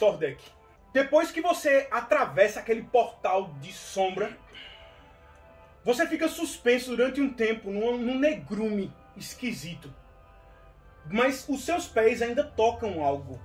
[0.00, 0.42] Tordek.
[0.94, 4.36] Depois que você atravessa aquele portal de sombra,
[5.84, 9.94] você fica suspenso durante um tempo num, num negrume esquisito.
[11.06, 13.38] Mas os seus pés ainda tocam algo.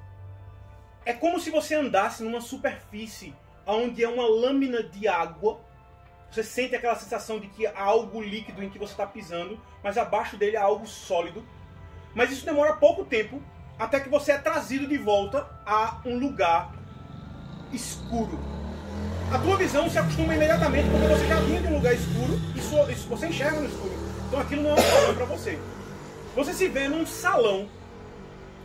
[1.06, 3.36] É como se você andasse numa superfície
[3.68, 5.60] onde é uma lâmina de água.
[6.32, 9.98] Você sente aquela sensação de que há algo líquido em que você está pisando, mas
[9.98, 11.46] abaixo dele há algo sólido.
[12.14, 13.42] Mas isso demora pouco tempo
[13.78, 16.74] até que você é trazido de volta a um lugar
[17.74, 18.40] escuro.
[19.32, 22.60] A tua visão se acostuma imediatamente porque você já vinha de um lugar escuro e
[22.92, 23.94] isso, você enxerga no escuro.
[24.28, 25.60] Então aquilo não é um problema para você.
[26.36, 27.68] Você se vê num salão.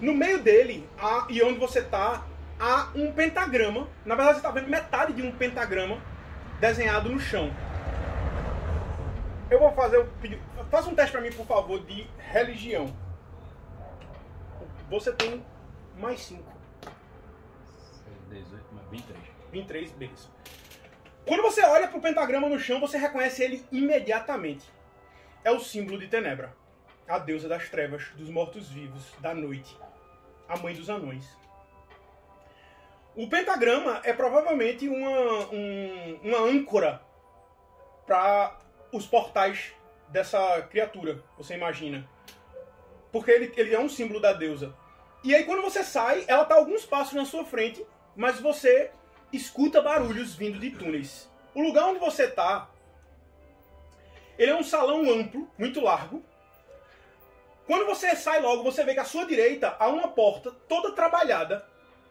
[0.00, 0.88] No meio dele,
[1.28, 2.24] e onde você está,
[2.58, 3.86] há um pentagrama.
[4.04, 5.98] Na verdade, você está vendo metade de um pentagrama
[6.58, 7.50] desenhado no chão.
[9.50, 10.06] Eu vou fazer
[10.70, 12.94] Faça um teste para mim, por favor, de religião.
[14.90, 15.44] Você tem
[15.96, 16.42] mais 5.
[18.28, 19.24] 18, mais 23.
[19.52, 20.28] 23, beleza.
[21.24, 24.68] Quando você olha para o pentagrama no chão, você reconhece ele imediatamente.
[25.44, 26.52] É o símbolo de Tenebra,
[27.06, 29.78] a deusa das trevas, dos mortos-vivos, da noite,
[30.48, 31.24] a mãe dos anões.
[33.14, 37.00] O pentagrama é provavelmente uma, um, uma âncora
[38.06, 38.58] para
[38.92, 39.72] os portais
[40.08, 42.08] dessa criatura, você imagina.
[43.12, 44.74] Porque ele, ele é um símbolo da deusa.
[45.22, 47.84] E aí quando você sai, ela está alguns passos na sua frente,
[48.16, 48.90] mas você
[49.32, 51.30] escuta barulhos vindo de túneis.
[51.54, 52.68] O lugar onde você está,
[54.38, 56.24] ele é um salão amplo, muito largo.
[57.66, 61.64] Quando você sai logo, você vê que à sua direita há uma porta toda trabalhada.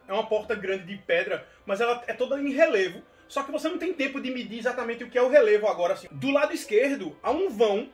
[0.07, 3.01] É uma porta grande de pedra, mas ela é toda em relevo.
[3.27, 5.93] Só que você não tem tempo de medir exatamente o que é o relevo agora.
[5.93, 6.07] Assim.
[6.11, 7.89] Do lado esquerdo há um vão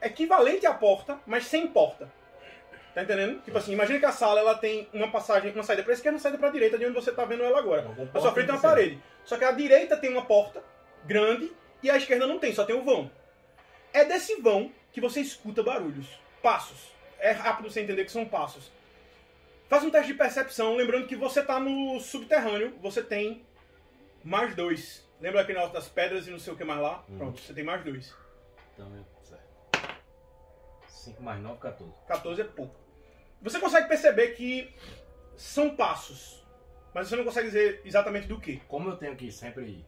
[0.00, 2.12] equivalente à porta, mas sem porta.
[2.96, 3.42] Tá entendendo?
[3.42, 6.16] Tipo assim, imagina que a sala ela tem uma passagem, uma saída para esquerda e
[6.16, 7.86] uma saída para direita, de onde você tá vendo ela agora.
[8.14, 8.98] A sua frente tem uma parede.
[9.22, 10.64] Só que a direita tem uma porta
[11.04, 13.10] grande e a esquerda não tem, só tem o vão.
[13.92, 16.06] É desse vão que você escuta barulhos,
[16.42, 16.90] passos.
[17.18, 18.72] É rápido você entender que são passos.
[19.68, 23.44] Faz um teste de percepção, lembrando que você tá no subterrâneo, você tem
[24.24, 25.06] mais dois.
[25.20, 27.04] Lembra aquele negócio das pedras e não sei o que mais lá?
[27.10, 27.18] Uhum.
[27.18, 28.14] Pronto, você tem mais dois.
[28.72, 28.90] Então,
[29.22, 29.44] certo.
[30.88, 31.92] 5 mais 9, 14.
[32.08, 32.85] 14 é pouco.
[33.42, 34.74] Você consegue perceber que
[35.36, 36.44] são passos,
[36.94, 38.56] mas você não consegue dizer exatamente do que.
[38.68, 39.84] Como eu tenho que sempre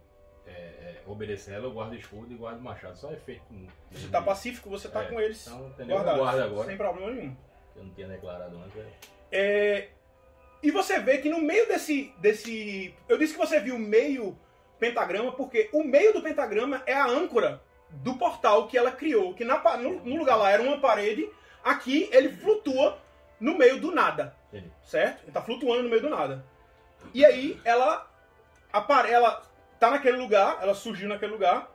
[0.47, 2.97] é, é, obedecer ela, eu guardo escudo e guardo machado.
[2.99, 3.43] Só efeito.
[3.91, 6.69] Você está pacífico, você está É, com eles então, guardados, guardo agora.
[6.69, 7.37] sem problema nenhum.
[7.77, 8.77] Eu não tinha declarado antes.
[8.77, 8.87] é.
[9.31, 9.89] É,
[10.63, 12.95] E você vê que no meio desse, desse.
[13.09, 14.37] Eu disse que você viu meio
[14.79, 19.35] pentagrama, porque o meio do pentagrama é a âncora do portal que ela criou.
[19.35, 21.29] Que na, no, no lugar lá era uma parede,
[21.65, 22.99] aqui ele flutua
[23.41, 24.37] no meio do nada.
[24.49, 24.71] Entendi.
[24.85, 25.23] Certo?
[25.25, 26.45] Ele tá flutuando no meio do nada.
[27.15, 28.11] E aí ela
[28.73, 29.11] apare...
[29.11, 29.43] ela
[29.79, 31.71] tá naquele lugar, ela surgiu naquele lugar.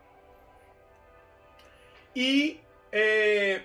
[2.14, 2.60] E
[2.92, 3.62] é,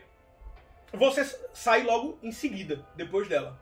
[0.93, 1.23] você
[1.53, 3.59] sai logo em seguida, depois dela.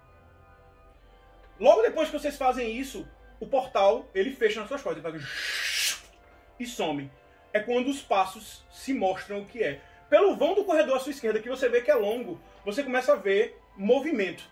[1.60, 3.08] Logo depois que vocês fazem isso,
[3.40, 6.04] o portal ele fecha nas suas costas, ele faz
[6.60, 7.12] e some.
[7.52, 9.82] É quando os passos se mostram o que é.
[10.10, 13.14] Pelo vão do corredor à sua esquerda, que você vê que é longo, você começa
[13.14, 14.44] a ver movimento.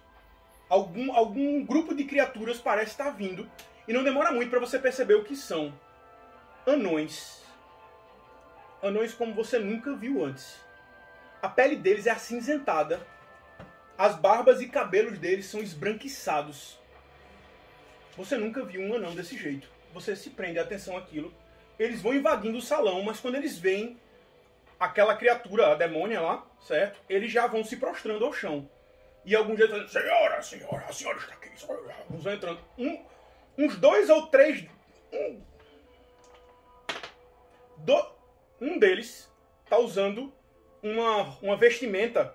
[0.69, 3.49] Algum, algum grupo de criaturas parece estar vindo
[3.87, 5.73] e não demora muito para você perceber o que são.
[6.65, 7.43] Anões.
[8.81, 10.59] Anões como você nunca viu antes.
[11.41, 13.05] A pele deles é acinzentada.
[13.97, 16.79] As barbas e cabelos deles são esbranquiçados.
[18.17, 19.69] Você nunca viu um anão desse jeito.
[19.93, 21.33] Você se prende a atenção àquilo.
[21.77, 23.99] Eles vão invadindo o salão, mas quando eles veem
[24.79, 26.99] aquela criatura, a demônia lá, certo?
[27.09, 28.69] Eles já vão se prostrando ao chão.
[29.25, 31.59] E alguns deles dizendo, senhora, senhora, a senhora está aqui.
[31.59, 31.81] senhora."
[32.11, 32.59] Uns vão entrando.
[32.77, 33.03] Um,
[33.57, 34.65] uns dois ou três.
[35.11, 35.41] Um,
[37.77, 38.07] do-
[38.61, 39.29] um deles
[39.69, 40.31] tá usando
[40.81, 42.33] uma, uma vestimenta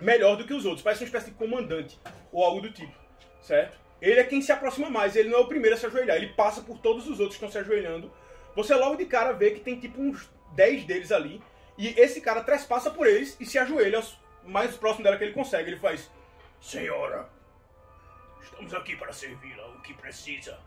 [0.00, 0.82] melhor do que os outros.
[0.82, 1.98] Parece uma espécie de comandante
[2.32, 2.94] ou algo do tipo,
[3.40, 3.78] certo?
[4.00, 6.28] Ele é quem se aproxima mais, ele não é o primeiro a se ajoelhar, ele
[6.34, 8.12] passa por todos os outros que estão se ajoelhando.
[8.54, 11.42] Você logo de cara vê que tem tipo uns 10 deles ali,
[11.76, 14.00] e esse cara trespassa por eles e se ajoelha
[14.44, 15.70] mais próximo dela que ele consegue.
[15.70, 16.10] Ele faz:
[16.60, 17.28] Senhora,
[18.42, 20.58] estamos aqui para servi-la, o que precisa.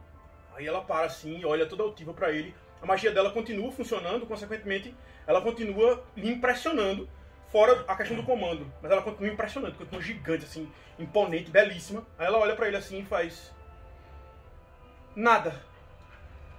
[0.54, 2.54] Aí ela para assim olha toda altiva para ele.
[2.82, 4.96] A magia dela continua funcionando, consequentemente,
[5.28, 7.08] ela continua lhe impressionando,
[7.52, 8.72] fora a questão do comando.
[8.82, 12.06] Mas ela continua impressionante, continua gigante, assim, imponente, belíssima.
[12.18, 13.54] Aí ela olha para ele assim e faz:
[15.16, 15.62] Nada.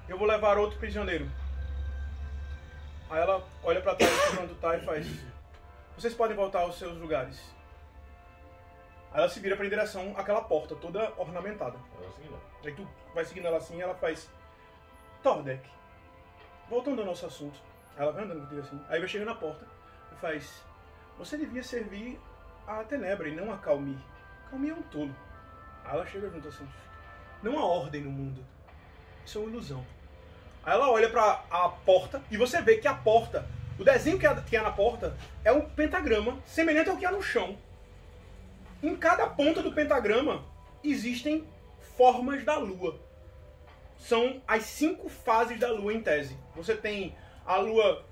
[0.08, 1.28] Eu vou levar outro prisioneiro.
[3.08, 5.06] Aí ela olha pra trás de onde tá e faz:
[5.96, 7.40] Vocês podem voltar aos seus lugares.
[9.12, 11.78] Aí ela se vira pra direção àquela porta, toda ornamentada.
[12.00, 12.40] Eu vou.
[12.64, 14.30] Aí tu vai seguindo ela assim e ela faz.
[15.22, 15.68] Tordek,
[16.68, 17.60] voltando ao nosso assunto.
[17.96, 18.84] Ela vai andando contigo assim.
[18.88, 19.66] Aí vai chegando na porta
[20.12, 20.62] e faz.
[21.18, 22.18] Você devia servir
[22.66, 23.98] a Tenebra e não a Calmi.
[24.50, 25.14] Calmi é um tolo.
[25.84, 26.68] Aí ela chega junto assim.
[27.42, 28.44] Não há ordem no mundo.
[29.24, 29.84] Isso é uma ilusão.
[30.64, 33.46] Aí ela olha pra a porta e você vê que a porta,
[33.78, 37.56] o desenho que há, na porta é um pentagrama semelhante ao que há no chão.
[38.82, 40.44] Em cada ponta do pentagrama
[40.82, 41.46] existem
[41.96, 42.98] formas da lua.
[43.98, 46.36] São as cinco fases da lua em tese.
[46.56, 47.14] Você tem
[47.46, 48.04] a lua,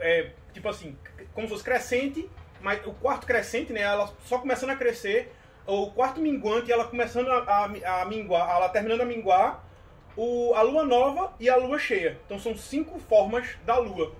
[0.00, 0.96] é, tipo assim,
[1.32, 2.28] como se fosse crescente,
[2.60, 3.82] mas o quarto crescente, né?
[3.82, 5.32] Ela só começando a crescer.
[5.66, 9.64] O quarto minguante, ela começando a, a, a minguar, ela terminando a minguar.
[10.16, 12.18] O, a lua nova e a lua cheia.
[12.24, 14.12] Então são cinco formas da lua.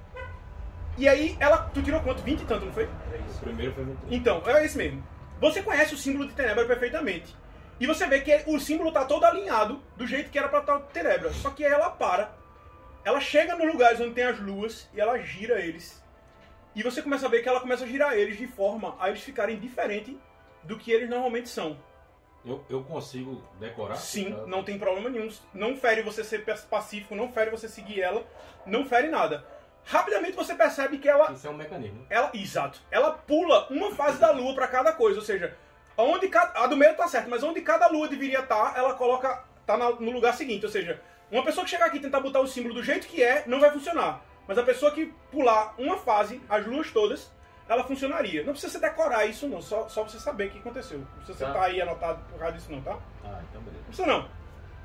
[0.96, 1.58] E aí, ela.
[1.75, 2.22] Tu tirou quanto?
[2.22, 2.84] 20 e tanto, não foi?
[2.84, 4.00] O primeiro foi muito.
[4.10, 5.04] Então, é isso mesmo.
[5.40, 7.37] Você conhece o símbolo de Tenebra perfeitamente.
[7.78, 10.78] E você vê que o símbolo tá todo alinhado do jeito que era pra estar
[10.81, 11.32] Tenebra.
[11.32, 12.34] Só que aí ela para.
[13.04, 16.02] Ela chega nos lugares onde tem as luas e ela gira eles.
[16.75, 19.22] E você começa a ver que ela começa a girar eles de forma a eles
[19.22, 20.14] ficarem diferentes
[20.62, 21.78] do que eles normalmente são.
[22.44, 23.96] Eu, eu consigo decorar?
[23.96, 25.28] Sim, não tem problema nenhum.
[25.52, 28.25] Não fere você ser pacífico, não fere você seguir ela,
[28.64, 29.44] não fere nada.
[29.86, 32.04] Rapidamente você percebe que ela Isso é um mecanismo.
[32.10, 32.80] ela, exato.
[32.90, 35.56] Ela pula uma fase da lua para cada coisa, ou seja,
[35.96, 39.44] onde cada, a do meio tá certo, mas onde cada lua deveria estar, ela coloca
[39.64, 41.00] tá na- no lugar seguinte, ou seja,
[41.30, 43.60] uma pessoa que chegar aqui e tentar botar o símbolo do jeito que é, não
[43.60, 44.20] vai funcionar.
[44.46, 47.30] Mas a pessoa que pular uma fase, as luas todas,
[47.68, 48.44] ela funcionaria.
[48.44, 50.98] Não precisa você decorar isso não, só, só você saber o que aconteceu.
[50.98, 51.50] Não precisa você Tá.
[51.50, 52.96] estar aí anotado por causa disso não, tá?
[53.24, 53.78] Ah, então beleza.
[53.82, 54.28] Não precisa não.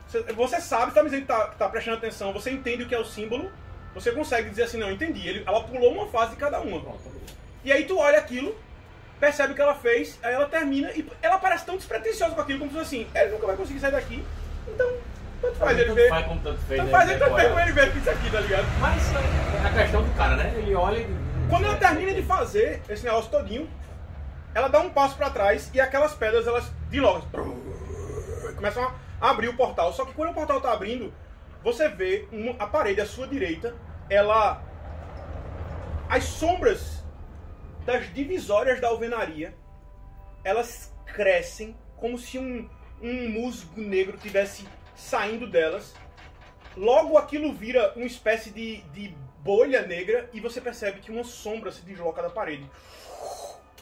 [0.08, 2.96] Você, você sabe, tá me dizendo que tá, tá prestando atenção, você entende o que
[2.96, 3.52] é o símbolo,
[3.94, 5.28] você consegue dizer assim, não, entendi.
[5.28, 6.80] Ele, ela pulou uma fase de cada uma.
[6.80, 7.00] Pronto.
[7.64, 8.56] E aí tu olha aquilo,
[9.20, 12.60] percebe o que ela fez, aí ela termina e ela parece tão despretensiosa com aquilo,
[12.60, 14.26] como se fosse assim, ele nunca vai conseguir sair daqui,
[14.68, 14.98] então
[15.42, 16.10] tanto faz ele ver.
[16.10, 16.80] faz como tanto fez.
[16.80, 16.98] Tanto né?
[16.98, 17.50] faz ele tanto Decora.
[17.50, 18.66] como ele ver isso aqui, tá ligado?
[18.80, 20.54] Mas isso é a questão do cara, né?
[20.56, 21.08] Ele olha e.
[21.50, 23.70] Quando ela termina de fazer esse negócio todinho,
[24.54, 27.26] ela dá um passo pra trás e aquelas pedras, elas, de logo,
[28.56, 29.92] começam a abrir o portal.
[29.94, 31.12] Só que quando o portal tá abrindo,
[31.64, 32.28] você vê
[32.60, 33.76] a parede à sua direita,
[34.10, 34.64] ela...
[36.10, 37.04] As sombras
[37.86, 39.56] das divisórias da alvenaria,
[40.44, 42.70] elas crescem como se um,
[43.02, 45.96] um musgo negro tivesse saindo delas.
[46.76, 51.72] Logo aquilo vira uma espécie de, de bolha negra e você percebe que uma sombra
[51.72, 52.70] se desloca da parede.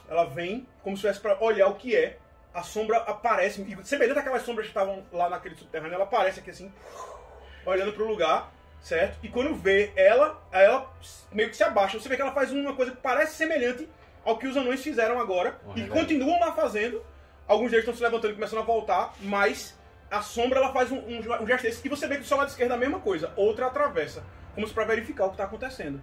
[0.08, 2.18] Ela vem como se fosse para olhar o que é.
[2.52, 6.74] A sombra aparece, semelhante àquelas sombras que estavam lá naquele subterrâneo, ela aparece aqui assim,
[7.70, 8.52] olhando pro lugar,
[8.82, 9.18] certo?
[9.24, 10.92] E quando vê ela, ela
[11.32, 12.00] meio que se abaixa.
[12.00, 13.88] Você vê que ela faz uma coisa que parece semelhante
[14.26, 16.02] ao que os anões fizeram agora Uma e reverência.
[16.04, 17.04] continuam lá fazendo.
[17.48, 19.78] Alguns deles estão se levantando e começando a voltar, mas
[20.12, 21.86] a sombra ela faz um, um, um gesto desse.
[21.86, 24.24] E você vê que do seu lado esquerdo é a mesma coisa, outra atravessa,
[24.54, 26.02] como se para verificar o que está acontecendo.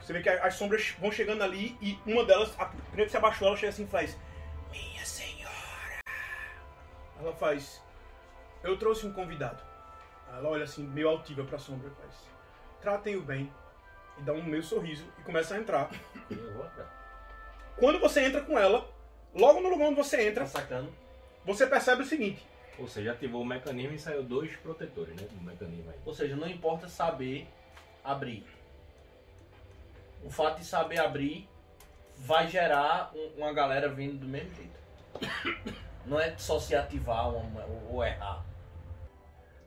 [0.00, 3.16] Você vê que as sombras vão chegando ali e uma delas, a primeira que se
[3.16, 4.16] abaixou, ela chega assim e faz:
[4.70, 6.00] Minha senhora.
[7.20, 7.82] Ela faz:
[8.62, 9.62] Eu trouxe um convidado.
[10.36, 12.14] Ela olha assim, meio altiva pra sombra e faz:
[12.80, 13.52] Tratem-o bem.
[14.18, 15.90] E dá um meio sorriso e começa a entrar.
[16.30, 16.88] Eu vou atrás.
[17.76, 18.86] Quando você entra com ela,
[19.34, 20.92] logo no lugar onde você entra, Tá sacando?
[21.44, 22.44] você percebe o seguinte:
[22.78, 25.26] Ou seja, ativou o mecanismo e saiu dois protetores, né?
[25.30, 25.98] Do mecanismo aí.
[26.04, 27.46] Ou seja, não importa saber
[28.04, 28.44] abrir.
[30.22, 31.48] O fato de saber abrir
[32.16, 34.78] vai gerar um- uma galera vindo do mesmo jeito.
[36.04, 38.44] Não é só se ativar uma- ou, ou errar.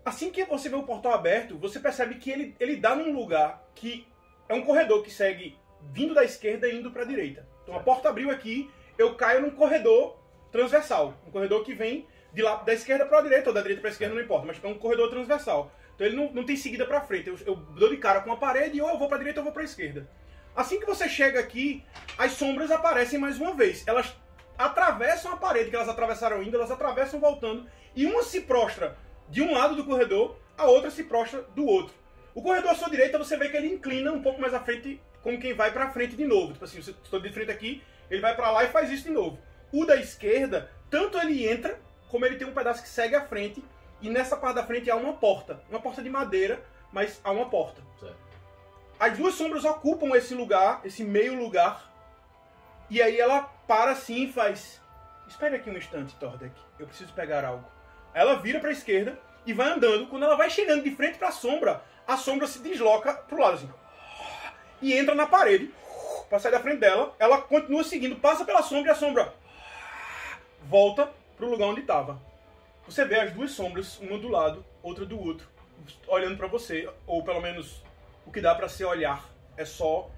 [0.05, 3.63] Assim que você vê o portal aberto, você percebe que ele, ele dá num lugar
[3.73, 4.05] que
[4.49, 5.57] é um corredor que segue
[5.91, 7.47] vindo da esquerda e indo para a direita.
[7.63, 10.17] Então a porta abriu aqui, eu caio num corredor
[10.51, 13.81] transversal, um corredor que vem de lá da esquerda para a direita ou da direita
[13.81, 15.71] para a esquerda, não importa, mas é um corredor transversal.
[15.95, 17.29] Então ele não, não tem seguida para frente.
[17.29, 19.41] Eu, eu dou de cara com a parede ou eu vou para a direita ou
[19.41, 20.09] eu vou para a esquerda.
[20.55, 21.83] Assim que você chega aqui,
[22.17, 23.87] as sombras aparecem mais uma vez.
[23.87, 24.13] Elas
[24.57, 28.97] atravessam a parede que elas atravessaram indo, elas atravessam voltando e uma se prostra
[29.33, 31.95] de um lado do corredor, a outra se prostra do outro.
[32.35, 35.01] O corredor à sua direita, você vê que ele inclina um pouco mais à frente,
[35.23, 36.53] como quem vai pra frente de novo.
[36.53, 39.09] Tipo assim, você estou de frente aqui, ele vai pra lá e faz isso de
[39.09, 39.39] novo.
[39.71, 43.63] O da esquerda, tanto ele entra, como ele tem um pedaço que segue à frente,
[43.99, 45.63] e nessa parte da frente há uma porta.
[45.67, 47.81] Uma porta de madeira, mas há uma porta.
[47.99, 48.15] Certo.
[48.99, 51.91] As duas sombras ocupam esse lugar, esse meio lugar,
[52.87, 54.79] e aí ela para assim e faz.
[55.27, 56.53] Espere aqui um instante, Tordek.
[56.77, 57.65] Eu preciso pegar algo.
[58.13, 60.07] Ela vira para a esquerda e vai andando.
[60.07, 63.55] Quando ela vai chegando de frente para a sombra, a sombra se desloca pro lado
[63.55, 63.69] assim.
[64.81, 65.71] E entra na parede
[66.29, 67.15] para sair da frente dela.
[67.19, 69.33] Ela continua seguindo, passa pela sombra e a sombra
[70.63, 72.21] volta pro lugar onde tava.
[72.85, 75.47] Você vê as duas sombras, uma do lado, outra do outro,
[76.07, 77.81] olhando pra você, ou pelo menos
[78.25, 80.09] o que dá pra se olhar é só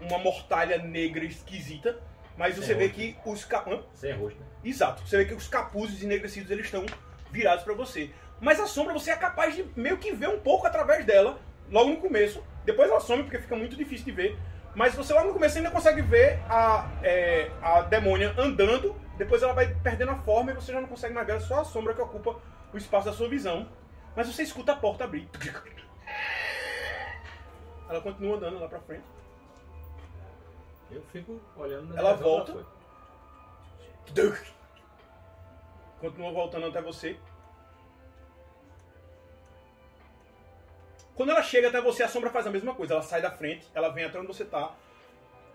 [0.00, 1.98] uma mortalha negra esquisita,
[2.36, 2.96] mas você Sem vê rosto.
[2.96, 3.64] que os ca...
[3.66, 3.82] Hã?
[3.94, 4.46] Sem rosto, né?
[4.64, 5.06] Exato.
[5.06, 6.84] Você vê que os capuzes enegrecidos eles estão
[7.34, 8.10] virados pra você.
[8.40, 11.38] Mas a sombra você é capaz de meio que ver um pouco através dela,
[11.70, 12.42] logo no começo.
[12.64, 14.38] Depois ela some porque fica muito difícil de ver.
[14.74, 18.94] Mas você logo no começo ainda consegue ver a, é, a demônia andando.
[19.16, 21.60] Depois ela vai perdendo a forma e você já não consegue mais ver, é só
[21.60, 22.36] a sombra que ocupa
[22.72, 23.68] o espaço da sua visão.
[24.16, 25.28] Mas você escuta a porta abrir.
[27.88, 29.04] Ela continua andando lá pra frente.
[30.90, 32.64] Eu fico olhando na Ela volta.
[36.00, 37.18] Continua voltando até você.
[41.14, 42.94] Quando ela chega até você, a sombra faz a mesma coisa.
[42.94, 44.74] Ela sai da frente, ela vem até onde você tá.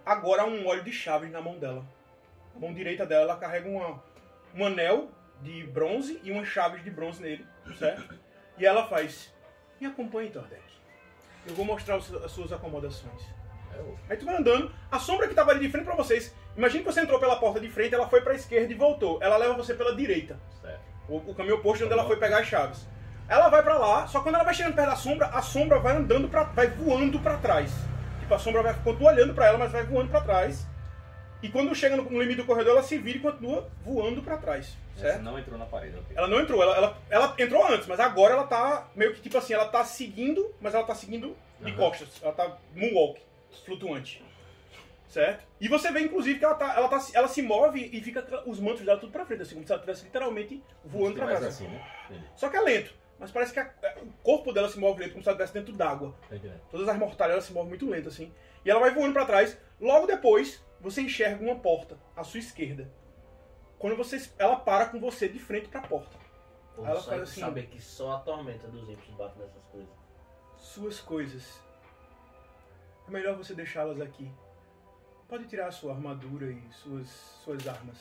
[0.05, 1.85] Agora há um óleo de chaves na mão dela.
[2.53, 4.01] Na mão direita dela, ela carrega uma,
[4.55, 5.09] um anel
[5.41, 7.45] de bronze e umas chaves de bronze nele,
[7.77, 8.17] certo?
[8.57, 9.33] E ela faz:
[9.79, 10.61] Me acompanhe, Tordek.
[11.45, 13.21] Eu vou mostrar os- as suas acomodações.
[13.73, 16.33] É, Aí tu vai andando, a sombra que tava ali de frente pra vocês.
[16.59, 19.17] Imagina que você entrou pela porta de frente, ela foi pra esquerda e voltou.
[19.21, 20.37] Ela leva você pela direita.
[20.61, 20.81] Certo.
[21.07, 22.85] O, o caminho oposto de onde ela foi pegar as chaves.
[23.29, 25.95] Ela vai pra lá, só quando ela vai chegando perto da sombra, a sombra vai
[25.95, 27.71] andando para vai voando pra trás.
[28.19, 30.67] Tipo, a sombra vai continua olhando pra ela, mas vai voando pra trás.
[31.41, 34.35] E quando chega no, no limite do corredor, ela se vira e continua voando pra
[34.35, 35.21] trás, Essa certo?
[35.23, 36.07] não entrou na parede, ok.
[36.17, 39.37] Ela não entrou, ela, ela, ela entrou antes, mas agora ela tá meio que tipo
[39.37, 41.77] assim, ela tá seguindo, mas ela tá seguindo de Aham.
[41.79, 42.09] costas.
[42.21, 43.21] Ela tá moonwalk,
[43.65, 44.21] flutuante.
[45.09, 45.45] Certo?
[45.59, 48.59] E você vê, inclusive, que ela, tá, ela, tá, ela se move e fica os
[48.59, 51.43] mantos dela tudo pra frente, assim, como se ela estivesse literalmente voando pra trás.
[51.45, 51.83] assim, né?
[52.35, 52.93] Só que é lento.
[53.17, 53.73] Mas parece que a-
[54.03, 56.13] o corpo dela se move lento, como se ela estivesse dentro d'água.
[56.29, 56.35] Tá?
[56.69, 58.31] Todas as mortalhas ela se movem muito lento, assim.
[58.63, 59.57] E ela vai voando pra trás.
[59.81, 62.89] Logo depois, você enxerga uma porta à sua esquerda.
[63.79, 66.17] Quando você, ela para com você de frente pra porta.
[66.75, 67.41] Pô, Ela só faz assim.
[67.41, 69.89] saber que só a tormenta dos ímpios bate nessas coisas.
[70.55, 71.59] Suas coisas.
[73.07, 74.31] É melhor você deixá-las aqui.
[75.29, 77.07] Pode tirar sua armadura e suas,
[77.43, 77.97] suas armas.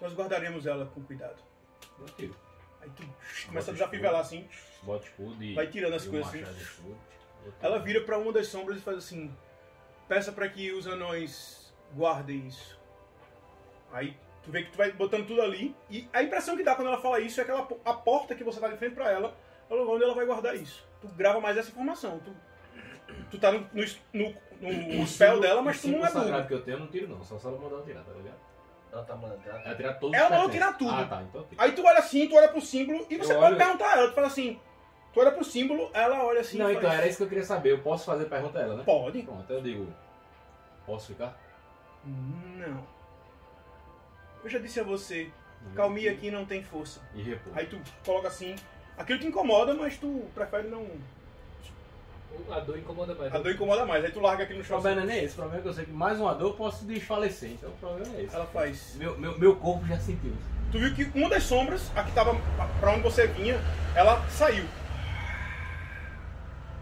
[0.00, 1.40] Nós guardaremos ela com cuidado.
[2.00, 2.36] Eu tiro.
[2.82, 3.02] Aí tu
[3.46, 4.48] começa a desafivelar assim.
[4.82, 5.54] Bota escudo e.
[5.54, 6.42] Vai tirando as e coisas assim.
[6.60, 6.98] escudo.
[7.60, 9.32] Ela vira pra uma das sombras e faz assim:
[10.08, 12.76] Peça pra que os anões guardem isso.
[13.92, 15.74] Aí tu vê que tu vai botando tudo ali.
[15.88, 18.42] E a impressão que dá quando ela fala isso é que ela, a porta que
[18.42, 19.36] você tá de frente pra ela
[19.70, 20.86] é o lugar onde ela vai guardar isso.
[21.00, 22.18] Tu grava mais essa informação.
[22.18, 22.34] Tu,
[23.30, 26.46] tu tá no, no, no, no spell dela, mas tu não é burro.
[26.46, 27.22] que eu tenho, eu não tiro não.
[27.22, 28.36] Só se ela mandar eu tirar, tá ligado?
[28.92, 29.60] Ela tá mandando tirar.
[29.64, 30.90] Ela tirar todos Ela os mandou tirar tudo.
[30.94, 31.22] Ah, tá.
[31.22, 31.60] Então eu tiro.
[31.60, 33.98] Aí tu olha assim, tu olha pro símbolo e você Eu pode olho- perguntar a
[33.98, 34.08] ela.
[34.08, 34.60] Tu fala assim:
[35.12, 36.58] Tu olha pro símbolo, ela olha assim.
[36.58, 37.72] não, e então faz, era isso que eu queria saber.
[37.72, 38.82] Eu posso fazer pergunta a ela, né?
[38.84, 39.22] Pode.
[39.22, 39.92] Pronto, eu digo.
[40.84, 41.38] Posso ficar?
[42.04, 42.86] Não.
[44.44, 45.30] Eu já disse a você,
[45.74, 47.00] calmia aqui não tem força.
[47.14, 47.58] E repouso.
[47.58, 48.54] Aí tu coloca assim.
[48.96, 50.86] Aquilo te incomoda, mas tu prefere não.
[52.50, 53.34] A dor incomoda mais.
[53.34, 54.04] A dor incomoda mais.
[54.04, 54.76] Aí tu larga aquilo no O chão.
[54.80, 55.34] problema não é esse.
[55.34, 57.50] O problema é que eu sei que mais uma dor eu posso desfalecer.
[57.50, 58.34] Então o problema é esse.
[58.34, 58.94] Ela faz.
[58.96, 60.56] Meu, meu, meu corpo já sentiu isso.
[60.72, 62.34] Tu viu que uma das sombras, a que tava
[62.80, 63.58] pra onde você vinha,
[63.94, 64.64] ela saiu.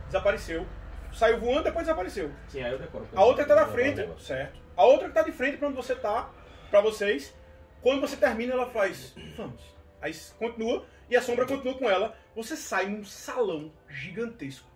[0.07, 0.67] Desapareceu.
[1.13, 2.31] Saiu voando, depois desapareceu.
[2.49, 3.07] Sim, aí eu decoro.
[3.15, 4.59] A outra que tá na Eu frente, certo.
[4.77, 6.31] A outra que tá de frente pra onde você tá,
[6.71, 7.35] pra vocês.
[7.81, 9.15] Quando você termina, ela faz.
[9.37, 9.63] Vamos.
[10.01, 12.17] Aí continua e a sombra continua com ela.
[12.35, 14.69] Você sai num salão gigantesco.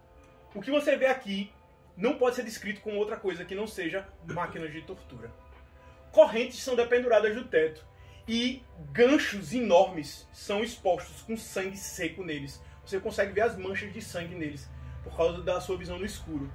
[0.58, 1.52] O que você vê aqui
[1.96, 5.30] não pode ser descrito com outra coisa que não seja máquinas de tortura.
[6.10, 7.86] Correntes são dependuradas do teto
[8.26, 8.60] e
[8.90, 12.60] ganchos enormes são expostos com sangue seco neles.
[12.84, 14.68] Você consegue ver as manchas de sangue neles
[15.04, 16.52] por causa da sua visão no escuro.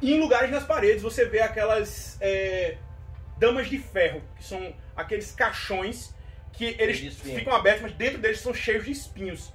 [0.00, 2.78] E em lugares nas paredes você vê aquelas é,
[3.36, 6.14] damas de ferro, que são aqueles caixões
[6.52, 9.52] que eles ficam abertos, mas dentro deles são cheios de espinhos.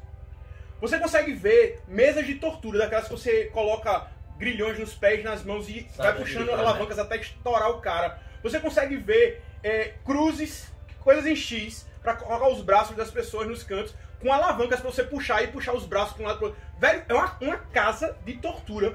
[0.84, 4.06] Você consegue ver mesas de tortura, daquelas que você coloca
[4.38, 8.20] grilhões nos pés, nas mãos e Sabe, vai puxando aquele alavancas até estourar o cara.
[8.44, 13.64] Você consegue ver é, cruzes, coisas em X, pra colocar os braços das pessoas nos
[13.64, 16.62] cantos, com alavancas pra você puxar e puxar os braços pra um lado pro outro.
[16.78, 18.94] Velho, é uma, uma casa de tortura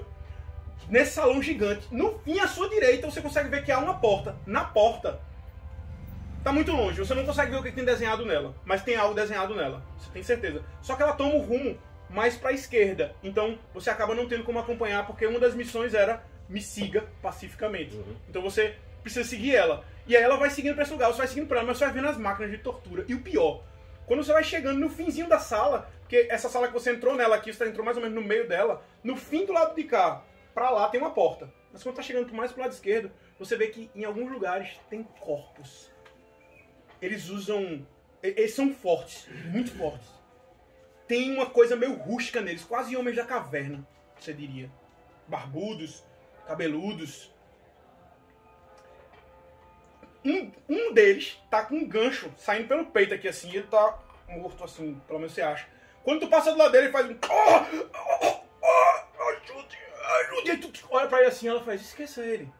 [0.90, 1.88] nesse salão gigante.
[1.90, 4.36] No fim, à sua direita, você consegue ver que há uma porta.
[4.44, 5.22] Na porta,
[6.48, 6.98] tá muito longe.
[6.98, 8.54] Você não consegue ver o que tem desenhado nela.
[8.64, 9.82] Mas tem algo desenhado nela.
[9.98, 10.64] Você tem certeza.
[10.80, 11.78] Só que ela toma o rumo
[12.08, 13.14] mais pra esquerda.
[13.22, 17.94] Então, você acaba não tendo como acompanhar, porque uma das missões era me siga pacificamente.
[17.96, 18.16] Uhum.
[18.28, 19.84] Então você precisa seguir ela.
[20.06, 21.84] E aí ela vai seguindo pra esse lugar, você vai seguindo pra ela, mas você
[21.84, 23.04] vai vendo as máquinas de tortura.
[23.06, 23.62] E o pior,
[24.06, 27.36] quando você vai chegando no finzinho da sala, porque essa sala que você entrou nela
[27.36, 30.24] aqui, você entrou mais ou menos no meio dela, no fim do lado de cá,
[30.54, 31.52] pra lá tem uma porta.
[31.70, 35.02] Mas quando tá chegando mais pro lado esquerdo, você vê que em alguns lugares tem
[35.20, 35.90] corpos.
[37.00, 37.86] Eles usam
[38.22, 40.08] E- Eles são fortes, muito fortes.
[41.06, 43.86] Tem uma coisa meio rústica neles, quase homens da caverna,
[44.18, 44.70] você diria.
[45.26, 46.04] Barbudos,
[46.46, 47.32] cabeludos.
[50.24, 54.64] Um, um deles tá com um gancho saindo pelo peito aqui assim, ele tá morto
[54.64, 55.66] assim, pelo menos você acha.
[56.02, 57.16] Quando tu passa do lado dele, ele faz um.
[57.22, 57.66] "Ah!
[57.94, 58.40] Ah!
[58.64, 59.06] Ah!
[59.30, 59.78] Ajude!
[60.20, 60.50] Ajude!
[60.50, 62.52] Aí tu olha pra ele assim, ela faz, esqueça ele.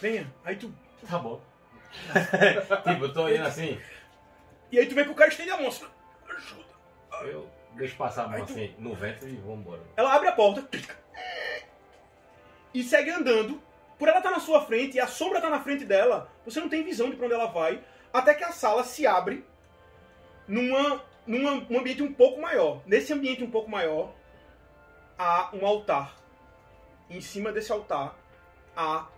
[0.00, 0.32] Venha.
[0.44, 0.74] Aí tu.
[1.08, 1.40] Tá bom.
[2.88, 3.80] tipo, eu tô indo assim,
[4.70, 5.86] E aí tu vê que o cara estende a mão assim.
[6.28, 6.64] Ajuda.
[7.24, 9.82] eu deixo passar a mão tu- assim no vento e vou embora.
[9.96, 10.66] Ela abre a porta
[12.74, 13.60] e segue andando.
[13.98, 16.68] Por ela estar na sua frente e a sombra tá na frente dela, você não
[16.68, 19.44] tem visão de pra onde ela vai, até que a sala se abre
[20.46, 22.80] numa, numa um ambiente um pouco maior.
[22.86, 24.12] Nesse ambiente um pouco maior,
[25.18, 26.14] há um altar.
[27.10, 28.14] Em cima desse altar
[28.76, 29.08] há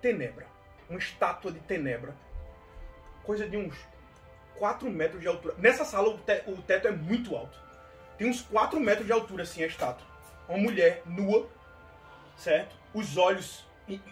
[0.00, 0.46] Tenebra.
[0.92, 2.14] Uma estátua de Tenebra.
[3.24, 3.74] Coisa de uns
[4.58, 5.54] 4 metros de altura.
[5.56, 7.58] Nessa sala o, te- o teto é muito alto.
[8.18, 10.06] Tem uns 4 metros de altura, assim, a estátua.
[10.46, 11.48] Uma mulher nua,
[12.36, 12.76] certo?
[12.92, 13.64] Os olhos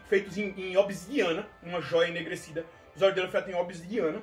[0.08, 2.64] feitos em, em obsidiana, uma joia enegrecida.
[2.96, 4.22] Os olhos dela feitos em obsidiana.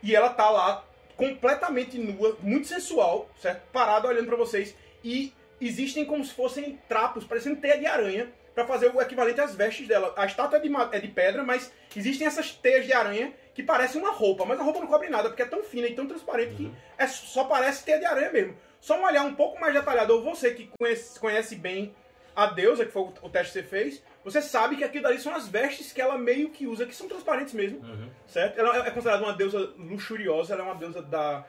[0.00, 0.84] E ela tá lá,
[1.16, 3.62] completamente nua, muito sensual, certo?
[3.72, 4.76] Parada olhando pra vocês.
[5.02, 8.30] E existem como se fossem trapos, parecendo teia de aranha,
[8.64, 10.12] pra fazer o equivalente às vestes dela.
[10.16, 14.00] A estátua é de, é de pedra, mas existem essas teias de aranha que parecem
[14.00, 14.44] uma roupa.
[14.44, 17.06] Mas a roupa não cobre nada, porque é tão fina e tão transparente que é,
[17.06, 18.56] só parece teia de aranha mesmo.
[18.80, 21.94] Só um olhar um pouco mais detalhado, ou você que conhece, conhece bem
[22.34, 25.34] a deusa, que foi o, teste que você fez, você sabe que aquilo dali são
[25.34, 28.08] as vestes que ela meio que usa, que são transparentes mesmo, Uhum.
[28.26, 28.58] certo?
[28.58, 31.44] Ela é considerada uma deusa luxuriosa, ela é uma deusa da,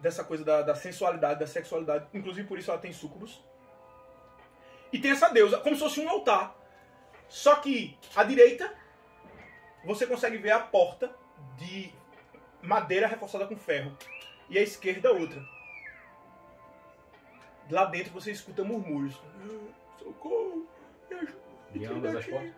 [0.00, 3.42] dessa coisa da, da sensualidade, da sexualidade, inclusive por isso ela tem súcubos.
[4.92, 6.56] E tem essa deusa, como se fosse um altar.
[7.28, 8.72] Só que à direita,
[9.84, 11.14] você consegue ver a porta
[11.58, 11.92] de
[12.62, 13.96] madeira reforçada com ferro.
[14.48, 15.42] E à esquerda, outra.
[17.70, 19.20] Lá dentro você escuta murmúrios.
[19.42, 20.66] "Ah, Socorro!
[21.10, 21.32] Me ajuda!
[21.72, 22.52] me tire ambas as daqui." portas?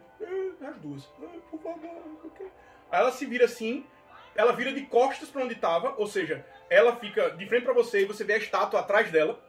[0.62, 1.09] "Ah, As duas.
[1.22, 1.83] "Ah, Por favor.
[2.07, 2.46] não sei o quê."
[2.90, 3.87] Aí ela se vira assim,
[4.35, 8.02] ela vira de costas pra onde tava, ou seja, ela fica de frente pra você
[8.02, 9.42] e você vê a estátua atrás dela,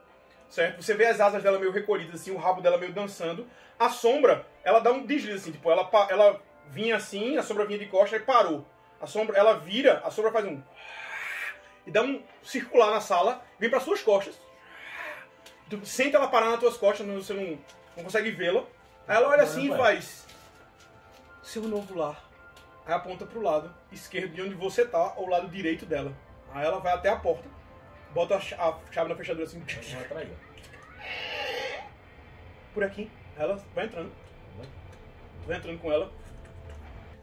[0.50, 0.82] certo?
[0.82, 3.48] Você vê as asas dela meio recolhidas, assim, o rabo dela meio dançando.
[3.78, 7.78] A sombra, ela dá um deslize, assim, tipo, ela, ela vinha assim, a sombra vinha
[7.78, 8.66] de costas e parou.
[9.00, 10.60] A sombra, ela vira, a sombra faz um.
[11.86, 14.38] E dá um circular na sala, vem para suas costas.
[15.70, 17.58] Tu sente ela parar nas tuas costas, não- você não,
[17.96, 18.64] não consegue vê-la.
[19.08, 20.26] Aí ela olha assim e faz.
[21.42, 22.22] Seu novo lar.
[22.86, 26.12] Aí aponta pro lado esquerdo de onde você tá, ou lado direito dela.
[26.52, 27.48] Aí ela vai até a porta,
[28.14, 30.34] bota a cha- a chave na fechadura assim, Uma traída.
[32.74, 33.10] por aqui.
[33.36, 34.12] Ela vai entrando.
[35.42, 36.12] Tu vai entrando com ela.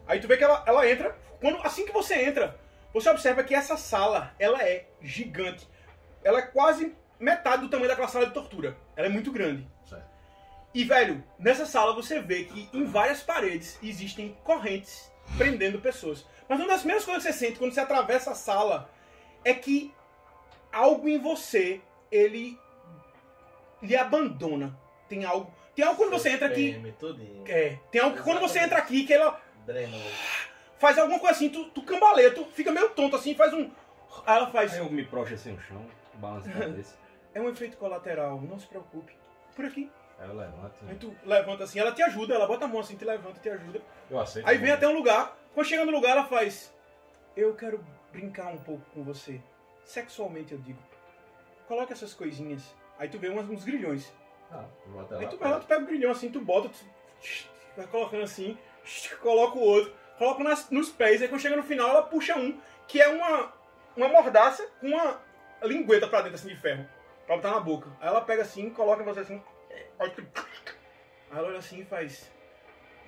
[0.08, 1.16] Aí tu vê que ela, ela entra.
[1.40, 2.60] Quando, assim que você entra,
[2.94, 5.68] você observa que essa sala, ela é gigante.
[6.24, 8.76] Ela é quase metade do tamanho daquela sala de tortura.
[8.96, 9.68] Ela é muito grande.
[9.86, 10.06] Certo.
[10.74, 16.26] E, velho, nessa sala você vê que em várias paredes existem correntes prendendo pessoas.
[16.50, 18.90] Mas uma das primeiras coisas que você sente quando você atravessa a sala
[19.44, 19.94] é que
[20.72, 22.58] algo em você, ele
[23.82, 24.78] lhe abandona.
[25.08, 25.52] Tem algo.
[25.76, 26.82] Tem algo quando você entra aqui.
[27.48, 30.02] É, tem algo que quando você entra aqui que ela Drenou.
[30.80, 33.70] faz alguma coisa assim, tu, tu cambaleia, tu fica meio tonto assim, faz um.
[34.26, 34.74] Aí ela faz.
[34.74, 36.98] Aí eu me proxo assim no chão, balanço a cabeça.
[37.36, 39.16] É um efeito colateral, não se preocupe.
[39.56, 39.92] Por aqui.
[40.18, 40.74] Aí eu levanto.
[40.88, 43.48] Aí tu levanta assim, ela te ajuda, ela bota a mão assim, te levanta, te
[43.48, 43.80] ajuda.
[44.10, 44.48] Eu aceito.
[44.48, 46.74] Aí vem até um lugar, quando chega no lugar ela faz.
[47.36, 49.40] Eu quero brincar um pouco com você.
[49.88, 50.80] Sexualmente eu digo.
[51.68, 52.76] Coloca essas coisinhas.
[53.00, 54.14] Aí tu vê umas, uns grilhões.
[54.52, 54.66] Ah.
[55.20, 56.86] Aí tu vai lá, tu pega o grilhão assim, tu bota, tu
[57.76, 58.58] vai colocando assim,
[59.22, 62.58] coloca o outro, coloca nas- nos pés, aí quando chega no final ela puxa um,
[62.88, 63.54] que é uma,
[63.96, 65.22] uma mordaça com uma
[65.64, 66.88] lingueta pra dentro assim de ferro,
[67.26, 67.90] pra botar na boca.
[68.00, 69.44] Aí ela pega assim, coloca em você assim,
[70.00, 72.32] aí ela olha assim e faz,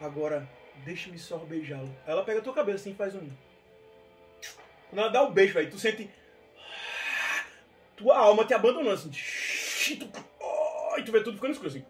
[0.01, 0.47] agora
[0.83, 1.87] deixe-me só beijá-lo.
[2.05, 3.29] Aí ela pega a tua cabeça assim e faz um...
[4.89, 6.09] Quando ela dá o beijo, velho, tu sente
[7.99, 9.09] tua alma te abandonando assim,
[9.99, 10.09] tu,
[10.97, 11.85] e tu vê tudo ficando escuro assim.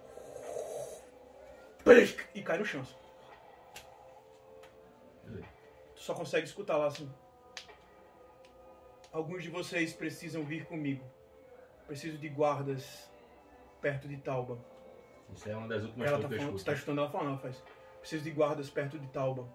[2.34, 2.82] E cai no chão.
[2.82, 2.96] assim.
[5.96, 7.10] Tu só consegue escutar lá assim.
[9.12, 11.04] Alguns de vocês precisam vir comigo.
[11.88, 13.10] Preciso de guardas
[13.82, 14.58] perto de Tauba.
[15.34, 16.66] Isso é uma das últimas Ela coisas tá que eu falando, escuto.
[16.66, 17.64] tá escutando ela falando, ela faz.
[18.00, 19.48] Preciso de guardas perto de Tauba.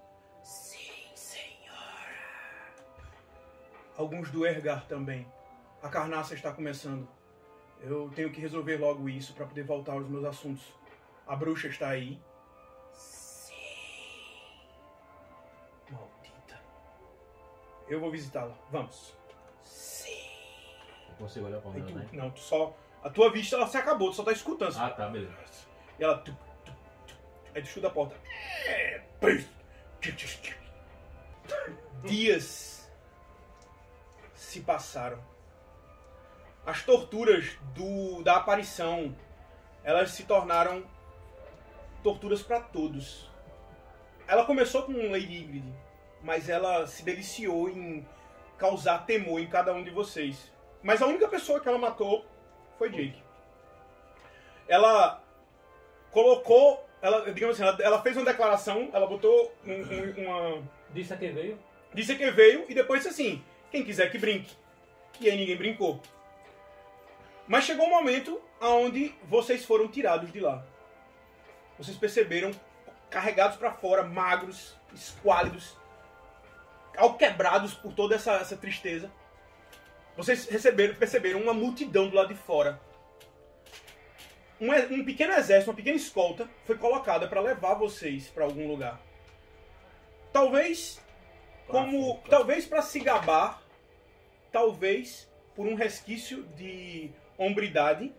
[0.43, 2.15] Sim, senhora.
[3.97, 5.27] Alguns do Ergar também.
[5.85, 7.07] A carnaça está começando.
[7.79, 10.65] Eu tenho que resolver logo isso para poder voltar aos meus assuntos.
[11.27, 12.19] A bruxa está aí.
[12.91, 13.53] Sim.
[15.91, 16.59] Maldita.
[17.87, 18.55] Eu vou visitá-la.
[18.71, 19.15] Vamos.
[19.63, 20.27] Sim.
[21.11, 22.17] Eu consigo olhar pra tu, ela tá.
[22.17, 22.75] não, tu só.
[23.03, 24.75] A tua vista ela se acabou, tu só tá escutando.
[24.79, 25.35] Ah, tá, beleza.
[25.99, 26.17] E ela.
[26.17, 26.73] tu, tu,
[27.07, 27.15] tu,
[27.55, 28.17] aí tu escuta a porta.
[28.65, 29.05] É.
[32.05, 32.91] Dias
[34.35, 35.34] se passaram.
[36.67, 39.15] As torturas do, da aparição
[39.83, 40.83] elas se tornaram
[42.03, 43.29] torturas para todos.
[44.27, 45.75] Ela começou com Lady Ingrid,
[46.23, 48.07] mas ela se deliciou em
[48.57, 50.51] causar temor em cada um de vocês.
[50.83, 52.25] Mas a única pessoa que ela matou
[52.79, 53.23] foi Jake.
[54.67, 55.23] Ela
[56.11, 61.13] colocou, ela, digamos assim, ela, ela fez uma declaração, ela botou um- um- uma, Disse
[61.13, 61.59] a quem veio.
[61.93, 64.57] disse que veio e depois disse assim: quem quiser que brinque.
[65.21, 66.01] E aí ninguém brincou.
[67.47, 70.65] Mas chegou um momento onde vocês foram tirados de lá.
[71.79, 72.51] Vocês perceberam
[73.11, 75.77] carregados para fora, magros, esquálidos,
[76.97, 79.11] alquebrados por toda essa, essa tristeza.
[80.17, 82.81] Vocês receberam, perceberam uma multidão do lado de fora.
[84.61, 89.01] Um, um pequeno exército, uma pequena escolta foi colocada para levar vocês para algum lugar.
[90.33, 91.03] Talvez
[91.67, 93.63] como talvez para se gabar,
[94.53, 98.13] talvez por um resquício de hombridade,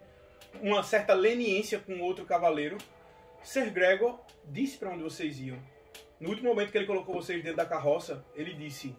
[0.61, 2.77] uma certa leniência com outro cavaleiro,
[3.43, 5.59] Ser Gregor disse para onde vocês iam.
[6.19, 8.95] No último momento que ele colocou vocês dentro da carroça, ele disse: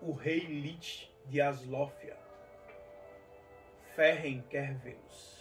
[0.00, 2.16] O rei Lich de Aslófia.
[3.96, 5.40] Ferren quer vê-los.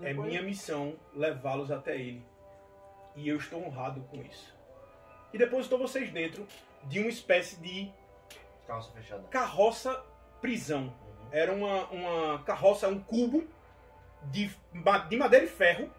[0.00, 2.24] É minha missão levá-los até ele.
[3.16, 4.54] E eu estou honrado com isso.
[5.32, 6.46] E depositou vocês dentro
[6.84, 7.90] de uma espécie de
[8.66, 9.26] Calça fechada.
[9.28, 10.04] carroça
[10.40, 10.94] prisão.
[11.30, 13.46] Era uma, uma carroça, um cubo
[14.24, 14.50] de,
[15.08, 15.90] de madeira e ferro,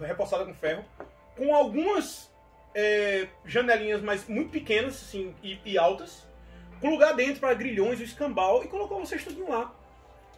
[0.00, 0.84] reforçada com ferro,
[1.36, 2.32] com algumas
[2.74, 6.26] é, janelinhas, mas muito pequenas assim, e, e altas,
[6.80, 9.72] com lugar dentro para grilhões, o escambau, e colocou vocês tudinho lá.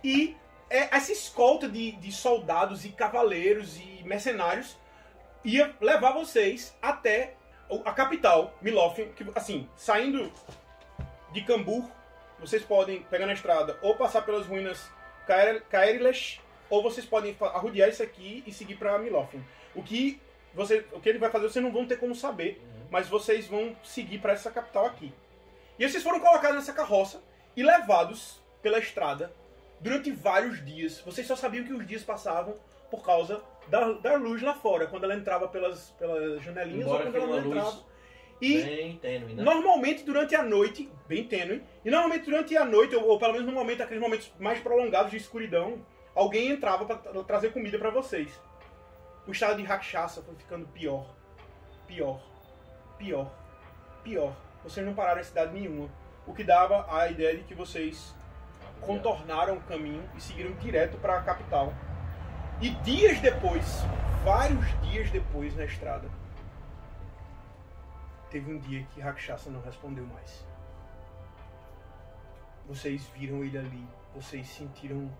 [0.02, 0.36] E
[0.68, 4.76] é, essa escolta de, de soldados e cavaleiros e mercenários
[5.44, 7.34] ia levar vocês até
[7.84, 10.32] a capital, Milófien, que assim, saindo
[11.32, 11.90] de Cambur,
[12.38, 14.90] vocês podem pegar na estrada ou passar pelas ruínas
[15.70, 19.44] Caerilesh, ou vocês podem arrodear isso aqui e seguir para Milófien.
[19.74, 20.20] O que
[20.54, 23.76] você, o que ele vai fazer, vocês não vão ter como saber, mas vocês vão
[23.84, 25.12] seguir para essa capital aqui.
[25.78, 27.22] E vocês foram colocados nessa carroça
[27.56, 29.32] e levados pela estrada
[29.80, 31.00] durante vários dias.
[31.00, 32.54] Vocês só sabiam que os dias passavam
[32.90, 37.12] por causa da, da luz lá fora, quando ela entrava pelas, pelas janelinhas Embora ou
[37.12, 37.95] quando ela não uma luz entrava.
[38.40, 39.42] E Bem tênue, né?
[39.42, 43.46] Normalmente durante a noite, bem tênue, e normalmente durante a noite, ou, ou pelo menos
[43.46, 48.30] no momento, aqueles momentos mais prolongados de escuridão, alguém entrava para trazer comida para vocês.
[49.26, 51.14] O estado de Rakshasa foi ficando pior,
[51.86, 52.20] pior,
[52.98, 53.32] pior,
[54.04, 54.36] pior.
[54.62, 55.88] Vocês não pararam em cidade nenhuma,
[56.26, 58.14] o que dava a ideia de que vocês
[58.80, 61.72] contornaram o caminho e seguiram direto para a capital.
[62.60, 63.82] E dias depois,
[64.24, 66.08] vários dias depois na estrada,
[68.36, 70.44] teve um dia que Rakshasa não respondeu mais.
[72.66, 75.10] Vocês viram ele ali, vocês sentiram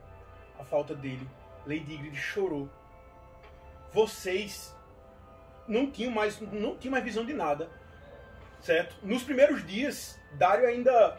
[0.59, 1.26] a falta dele.
[1.64, 2.68] Lady Ingrid chorou.
[3.90, 4.76] Vocês
[5.66, 7.70] não tinham mais, não tinham mais visão de nada,
[8.61, 8.94] certo?
[9.02, 11.18] Nos primeiros dias, Dario ainda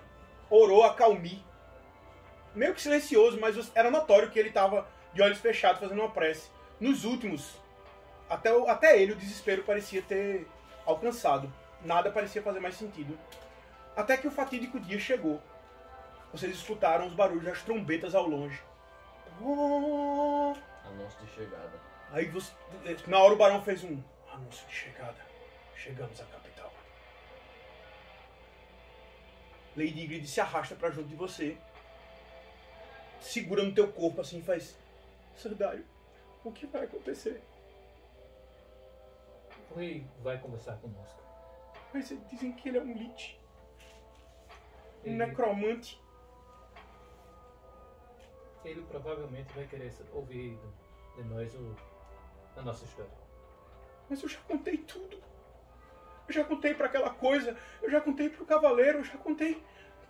[0.51, 1.43] orou a Calmi,
[2.53, 6.51] meio que silencioso, mas era notório que ele estava de olhos fechados fazendo uma prece.
[6.79, 7.59] Nos últimos,
[8.29, 10.47] até, até ele o desespero parecia ter
[10.85, 11.51] alcançado.
[11.87, 13.17] Nada parecia fazer mais sentido.
[13.95, 15.41] Até que o fatídico dia chegou.
[16.33, 18.61] Vocês escutaram os barulhos das trombetas ao longe.
[19.41, 20.53] Oh!
[20.85, 21.79] Anúncio de chegada.
[22.11, 22.51] Aí você,
[23.07, 25.15] na hora o barão fez um anúncio de chegada.
[25.77, 26.73] Chegamos à capital.
[29.77, 31.57] Lady Ingrid se arrasta pra junto de você.
[33.21, 34.77] Segura no teu corpo assim e faz.
[35.37, 35.85] Sir Dario,
[36.43, 37.41] o que vai acontecer?
[39.71, 41.26] O rei vai conversar conosco.
[41.97, 43.39] Mas dizem que ele é um lich,
[45.03, 45.99] um Ele, necromante.
[48.63, 50.59] ele provavelmente vai querer ouvir
[51.15, 51.75] de nós o,
[52.55, 53.09] a nossa história.
[54.07, 55.17] Mas eu já contei tudo.
[56.27, 59.65] Eu já contei pra aquela coisa, eu já contei pro cavaleiro, eu já contei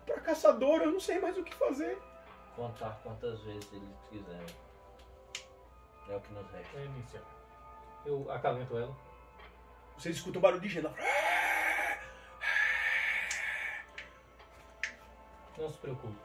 [0.05, 1.97] pra caçadora, eu não sei mais o que fazer.
[2.57, 4.55] Contar quantas vezes eles quiserem.
[6.09, 6.79] É o que nos resta.
[6.79, 7.23] É inicial.
[8.05, 8.93] Eu acalento ela.
[9.97, 10.93] Vocês escutam um barulho de gelo.
[15.57, 16.15] Não se preocupe.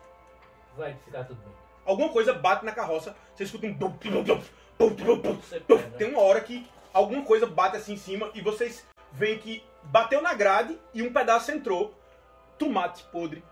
[0.77, 1.53] Vai ficar tudo bem.
[1.85, 3.75] Alguma coisa bate na carroça, você escuta um.
[3.75, 5.40] bum, bum, bum.
[5.99, 10.23] Tem uma hora que alguma coisa bate assim em cima e vocês veem que bateu
[10.23, 11.95] na grade e um pedaço entrou.
[12.59, 13.42] Tomate podre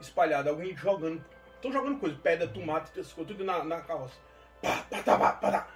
[0.00, 1.24] espalhado, alguém jogando
[1.56, 4.14] Estão jogando coisa, pedra, tomate, tudo na, na carroça.
[4.62, 5.68] Pá, pá, tá, pá, pá, tá.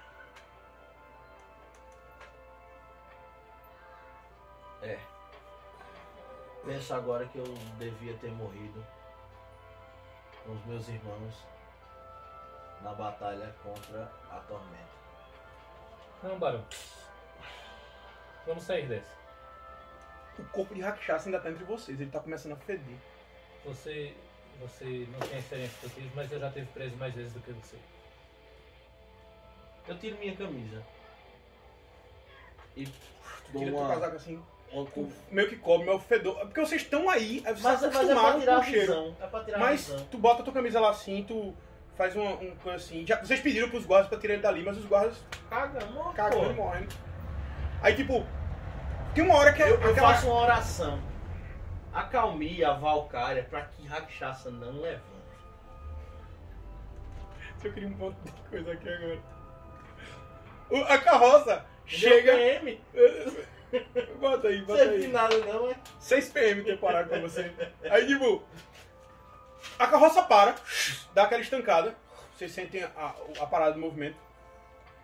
[4.82, 4.98] É.
[6.64, 7.44] Penso agora que eu
[7.78, 8.86] devia ter morrido
[10.50, 11.34] com os meus irmãos
[12.82, 14.90] na batalha contra a tormenta.
[16.22, 16.64] Não, Barão.
[18.46, 19.14] Vamos sair dessa.
[20.38, 22.96] O corpo de Rakshasa ainda tá entre vocês, ele tá começando a feder.
[23.64, 24.16] Você,
[24.58, 27.52] você não tem experiência com tiro, mas eu já teve preso mais vezes do que
[27.52, 27.78] você.
[29.86, 30.82] Eu tiro minha camisa.
[32.76, 33.88] E Tu tira teu uma.
[33.88, 34.42] casaco assim,
[35.30, 36.38] meio que cobre, meio fedor.
[36.38, 39.16] É Porque vocês estão aí, vocês Mas, mas é pra tirar com o cheiro.
[39.20, 41.54] É pra tirar Mas tu bota tua camisa lá assim, tu
[41.96, 43.04] faz uma, uma coisa assim.
[43.06, 45.16] Já, vocês pediram pros guardas pra tirar ele dali, mas os guardas
[45.48, 46.62] Caga, morre, cagando pô.
[46.62, 46.94] morrendo.
[47.82, 48.24] Aí tipo,
[49.14, 51.00] tem uma hora que é Eu, eu aquela- faço uma oração.
[51.92, 55.02] Acalmie a Valkyria pra que Rakshasa não levante.
[57.64, 59.18] Eu queria um monte de coisa aqui agora.
[60.70, 62.32] O- a carroça chega.
[62.36, 62.80] PM?
[64.18, 65.12] Bota aí, Não bota serve de aí.
[65.12, 65.76] nada não, é?
[66.00, 67.52] 6 PM temporário pra você.
[67.90, 68.42] Aí, tipo,
[69.78, 70.54] a carroça para,
[71.14, 71.94] dá aquela estancada,
[72.36, 74.16] vocês sentem a, a parada do movimento,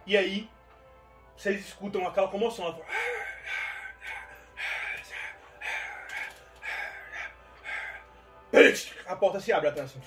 [0.07, 0.48] e aí
[1.37, 2.66] vocês escutam aquela comoção.
[2.66, 2.76] Ela
[9.07, 9.90] A porta se abre atrás.
[9.90, 10.02] assim.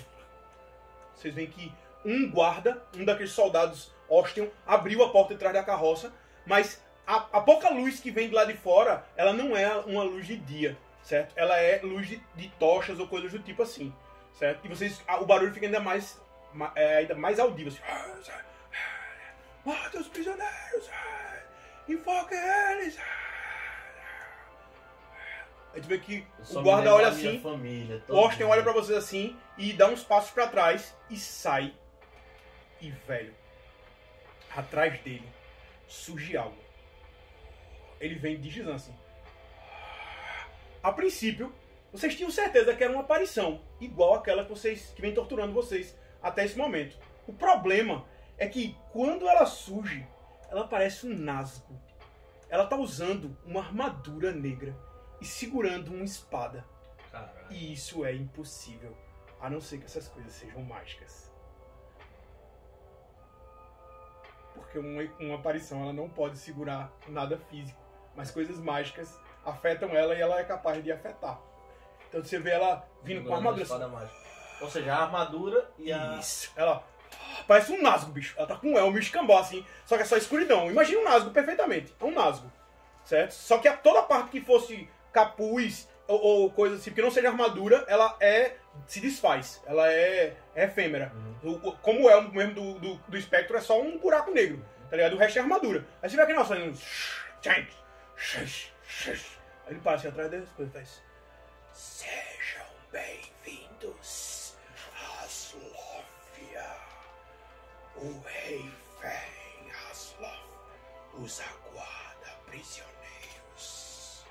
[1.16, 1.72] Vocês veem que
[2.06, 6.12] um guarda, um daqueles soldados Ostian, abriu a porta de trás da carroça,
[6.46, 10.04] mas a, a pouca luz que vem de lá de fora, ela não é uma
[10.04, 11.34] luz de dia, certo?
[11.36, 13.92] Ela é luz de, de tochas ou coisas do tipo assim,
[14.38, 14.64] certo?
[14.64, 16.22] E vocês, a- o barulho fica ainda mais,
[16.54, 17.82] ma- é, ainda mais audível, assim.
[19.66, 20.90] Mata os prisioneiros!
[21.88, 22.98] Enfoque eles!
[25.74, 29.38] Aí tu vê que o guarda olha assim, Família, o Austin olha pra vocês assim
[29.58, 31.74] e dá uns passos pra trás e sai.
[32.82, 33.34] E, velho,
[34.56, 35.28] atrás dele
[35.88, 36.58] surge algo.
[38.00, 38.96] Ele vem de assim.
[40.82, 41.54] A princípio,
[41.92, 45.98] vocês tinham certeza que era uma aparição, igual aquela que vocês que vem torturando vocês
[46.22, 46.98] até esse momento.
[47.28, 48.06] O problema
[48.38, 50.08] é que quando ela surge,
[50.50, 51.80] ela parece um nasgo.
[52.50, 54.76] Ela tá usando uma armadura negra
[55.22, 56.66] e segurando uma espada.
[57.12, 57.48] Caralho.
[57.52, 58.96] E isso é impossível,
[59.40, 61.32] a não ser que essas coisas sejam mágicas.
[64.54, 67.79] Porque uma, uma aparição ela não pode segurar nada físico,
[68.20, 71.40] mas coisas mágicas afetam ela e ela é capaz de afetar.
[72.10, 73.64] Então você vê ela vindo com a armadura.
[73.64, 73.74] assim.
[73.74, 74.20] Espada mágica.
[74.62, 76.18] Ou seja, a armadura e a.
[76.20, 76.52] Isso.
[76.56, 76.84] Ela
[77.48, 78.36] parece um nasgo, bicho.
[78.38, 80.70] Ela tá com um elmo escambau assim, só que é só escuridão.
[80.70, 81.96] Imagina um nasgo perfeitamente.
[81.98, 82.52] É um nasgo.
[83.06, 83.32] Certo?
[83.32, 87.30] Só que a toda parte que fosse capuz ou, ou coisa assim, que não seja
[87.30, 88.58] armadura, ela é.
[88.86, 89.62] se desfaz.
[89.66, 91.14] Ela é, é efêmera.
[91.42, 94.64] O- o- como o elmo mesmo do, do, do espectro é só um buraco negro.
[94.90, 95.14] Tá ligado?
[95.14, 95.86] O resto é armadura.
[96.02, 96.78] Aí você vê aquele nosso fazendo.
[98.20, 99.40] Shush, shush.
[99.66, 101.02] Aí ele para assim atrás das coisas e faz.
[101.74, 104.56] Sejam bem-vindos
[104.94, 106.66] a Slófia.
[107.96, 110.50] O rei vem a Slof.
[111.18, 114.26] Os aguarda prisioneiros.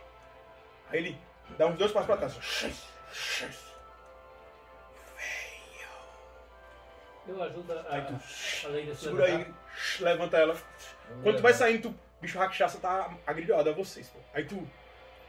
[0.90, 1.20] Aí ele
[1.56, 2.34] dá uns dois passos pra trás.
[2.34, 3.68] Shush, shush.
[7.26, 9.54] Eu ajudo a, a, a lei da segura aí,
[10.00, 10.56] levanta ela.
[11.22, 14.18] Quando tu vai saindo, tu, bicho Rakshasa tá agrilhoado a vocês, pô.
[14.32, 14.66] Aí tu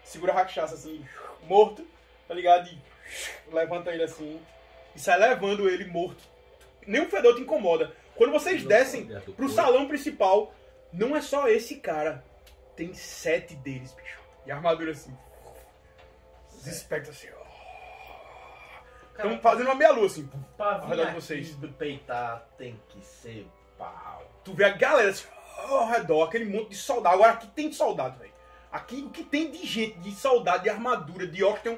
[0.03, 1.05] segura a Rakshasa assim,
[1.43, 1.85] morto,
[2.27, 2.69] tá ligado?
[2.69, 4.41] E levanta ele assim
[4.95, 6.23] e sai levando ele morto.
[6.85, 7.95] Nenhum fedor te incomoda.
[8.15, 10.53] Quando vocês descem pro salão principal,
[10.91, 12.23] não é só esse cara.
[12.75, 14.19] Tem sete deles, bicho.
[14.45, 15.15] E a armadura assim.
[16.49, 17.49] Os espectros assim, ó.
[19.11, 20.29] Estão fazendo uma meia lua assim.
[20.57, 21.55] Pra ao redor de aqui vocês.
[21.55, 23.47] do peitar tem que ser
[23.77, 24.29] pau.
[24.43, 25.27] Tu vê a galera assim,
[25.67, 27.15] ao redor, aquele monte de soldado.
[27.15, 28.31] Agora aqui tem soldado, velho.
[28.71, 31.77] Aqui o que tem de gente, de soldado, de armadura, de Austin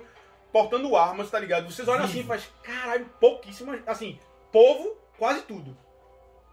[0.51, 1.71] portando armas, tá ligado?
[1.71, 3.81] Vocês olham assim e fazem, caralho, pouquíssimas.
[3.87, 4.19] Assim,
[4.51, 5.77] povo, quase tudo.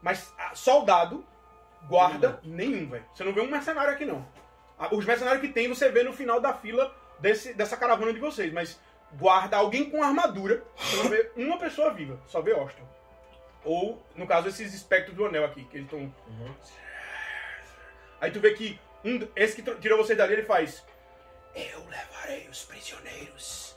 [0.00, 1.24] Mas ah, soldado,
[1.88, 3.04] guarda, nenhum, velho.
[3.12, 4.26] Você não vê um mercenário aqui, não.
[4.78, 8.20] Ah, Os mercenários que tem, você vê no final da fila desse, dessa caravana de
[8.20, 8.52] vocês.
[8.52, 8.78] Mas
[9.14, 12.20] guarda, alguém com armadura, você não vê uma pessoa viva.
[12.26, 12.82] Só vê Austin.
[13.64, 16.14] Ou, no caso, esses espectros do anel aqui, que eles estão.
[18.20, 20.85] Aí tu vê que um, esse que tirou vocês dali, ele faz.
[21.54, 23.76] Eu levarei os prisioneiros.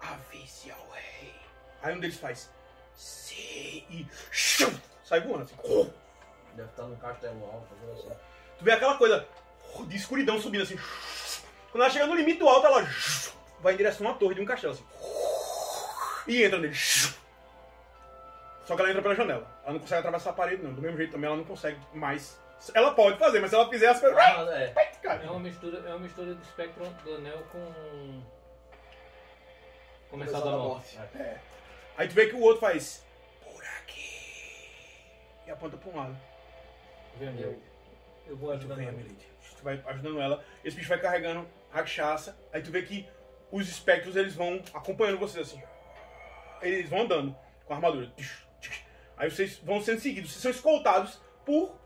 [0.00, 1.34] Avise ao rei.
[1.82, 2.50] Aí um deles faz.
[2.94, 3.84] Sim.
[3.90, 4.06] E.
[4.30, 4.72] shum,
[5.04, 5.92] sai voando assim.
[6.54, 8.18] Deve estar num castelo alto, assim.
[8.58, 9.26] Tu vê aquela coisa
[9.86, 10.78] de escuridão subindo assim.
[11.70, 12.88] Quando ela chega no limite do alto, ela
[13.60, 14.84] vai em direção a uma torre de um castelo assim.
[16.26, 16.74] E entra nele.
[18.64, 19.46] Só que ela entra pela janela.
[19.62, 20.72] Ela não consegue atravessar a parede, não.
[20.72, 22.40] Do mesmo jeito também ela não consegue mais.
[22.74, 24.18] Ela pode fazer, mas se ela fizer as coisas.
[24.18, 24.74] Ah, é.
[25.04, 28.22] É uma mistura, é uma mistura do espectro do anel com.
[30.10, 30.98] Começar da morte.
[31.14, 31.38] É.
[31.96, 33.04] Aí tu vê que o outro faz.
[33.42, 34.70] Por aqui.
[35.46, 36.16] E aponta pra um lado.
[37.16, 37.60] Vem, Eu,
[38.26, 38.98] eu vou ajudando vem, ela.
[38.98, 40.44] Tu vai ajudando ela.
[40.64, 42.36] Esse bicho vai carregando rachaça.
[42.52, 43.08] Aí tu vê que
[43.50, 45.62] os espectros eles vão acompanhando vocês assim.
[46.62, 48.12] Eles vão andando com a armadura.
[49.16, 50.30] Aí vocês vão sendo seguidos.
[50.32, 51.78] Vocês são escoltados por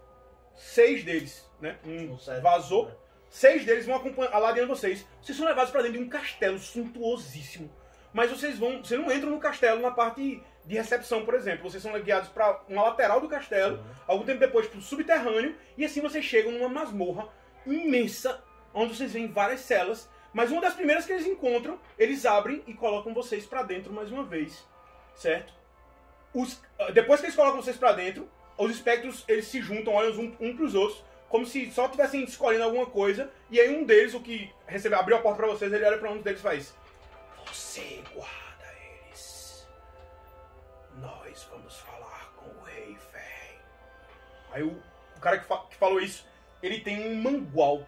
[0.54, 1.78] seis deles, né?
[1.84, 2.42] Um certo.
[2.42, 2.90] vazou.
[3.28, 5.06] Seis deles vão aladeando vocês.
[5.22, 7.70] Vocês são levados para dentro de um castelo suntuosíssimo.
[8.12, 11.70] Mas vocês vão, vocês não entram no castelo na parte de recepção, por exemplo.
[11.70, 15.84] Vocês são guiados para uma lateral do castelo, algum tempo depois para o subterrâneo, e
[15.84, 17.28] assim vocês chegam numa masmorra
[17.64, 18.42] imensa,
[18.74, 20.10] onde vocês veem várias celas.
[20.32, 24.10] Mas uma das primeiras que eles encontram, eles abrem e colocam vocês para dentro mais
[24.10, 24.66] uma vez,
[25.14, 25.52] certo?
[26.34, 26.60] Os-
[26.92, 28.28] depois que eles colocam vocês para dentro,
[28.64, 32.64] os espectros eles se juntam, olham um, um pros outros, como se só estivessem escolhendo
[32.64, 35.84] alguma coisa, e aí um deles, o que recebeu, abriu a porta para vocês, ele
[35.84, 36.74] olha para um deles e faz:
[37.46, 38.66] Você guarda
[39.06, 39.66] eles.
[40.96, 43.56] Nós vamos falar com o rei Fé.
[44.52, 44.76] Aí o,
[45.16, 46.26] o cara que, fa- que falou isso,
[46.62, 47.86] ele tem um mangual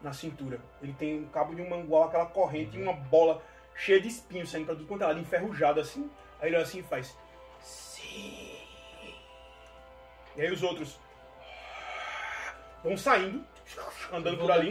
[0.00, 0.60] na cintura.
[0.80, 3.42] Ele tem um cabo de um mangual, aquela corrente e uma bola
[3.74, 6.08] cheia de espinhos saindo pra tudo quanto é lado, enferrujado assim.
[6.40, 7.16] Aí ele olha assim e faz:
[7.60, 8.45] Sim.
[10.36, 10.98] E aí os outros
[12.82, 13.44] vão saindo,
[14.12, 14.70] andando por ali.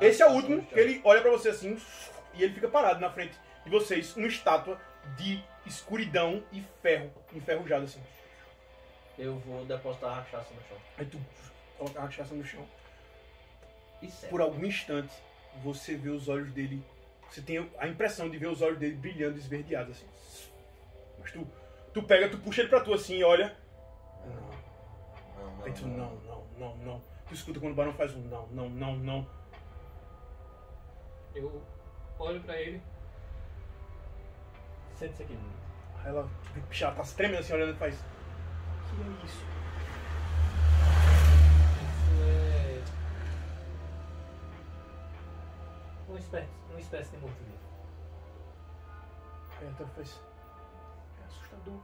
[0.00, 1.78] Esse é o último, que ele olha pra você assim
[2.34, 4.80] e ele fica parado na frente de vocês, uma estátua
[5.16, 8.02] de escuridão e ferro, enferrujado assim.
[9.18, 10.78] Eu vou depositar a rachaça no chão.
[10.96, 11.20] Aí tu
[11.76, 12.66] coloca a cachaça no chão.
[14.00, 14.26] Isso.
[14.28, 15.12] Por algum instante,
[15.62, 16.82] você vê os olhos dele.
[17.28, 20.06] Você tem a impressão de ver os olhos dele brilhando esverdeados assim.
[21.18, 21.46] Mas tu,
[21.92, 23.56] tu pega, tu puxa ele pra tu assim e olha.
[24.24, 24.59] Não.
[25.40, 27.02] Não, não, Aí tu, não, não, não, não.
[27.26, 29.26] Tu escuta quando o barão faz um não, não, não, não.
[31.34, 31.62] Eu
[32.18, 32.82] olho pra ele.
[34.94, 35.38] Sente-se aqui.
[36.02, 36.28] Aí ela,
[36.80, 37.94] ela tá se tremendo assim, olhando e faz.
[37.94, 39.44] O que é isso?
[41.84, 42.82] Isso é.
[46.08, 47.58] Uma espécie, uma espécie de morto-vivo.
[49.58, 50.20] Aí ela faz.
[51.22, 51.80] É assustador.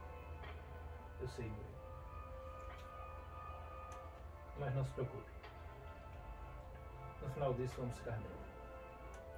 [1.21, 1.76] Eu sei dele.
[4.59, 5.31] Mas não se preocupe.
[7.21, 8.37] No final disso vamos ficar bem.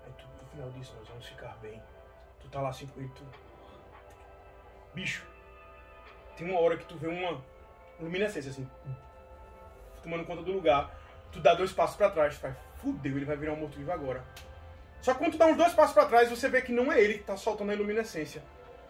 [0.06, 1.82] Aí tu, no final disso, nós vamos ficar bem.
[2.40, 3.24] Tu tá lá com ele, tu.
[4.94, 5.26] Bicho,
[6.36, 7.42] tem uma hora que tu vê uma
[8.00, 8.70] luminescência assim,
[10.02, 10.96] tomando conta do lugar.
[11.32, 14.24] Tu dá dois passos pra trás, tu faz, fudeu, ele vai virar um morto-vivo agora.
[15.02, 17.02] Só que quando tu dá uns dois passos pra trás, você vê que não é
[17.02, 18.44] ele que tá soltando a iluminescência.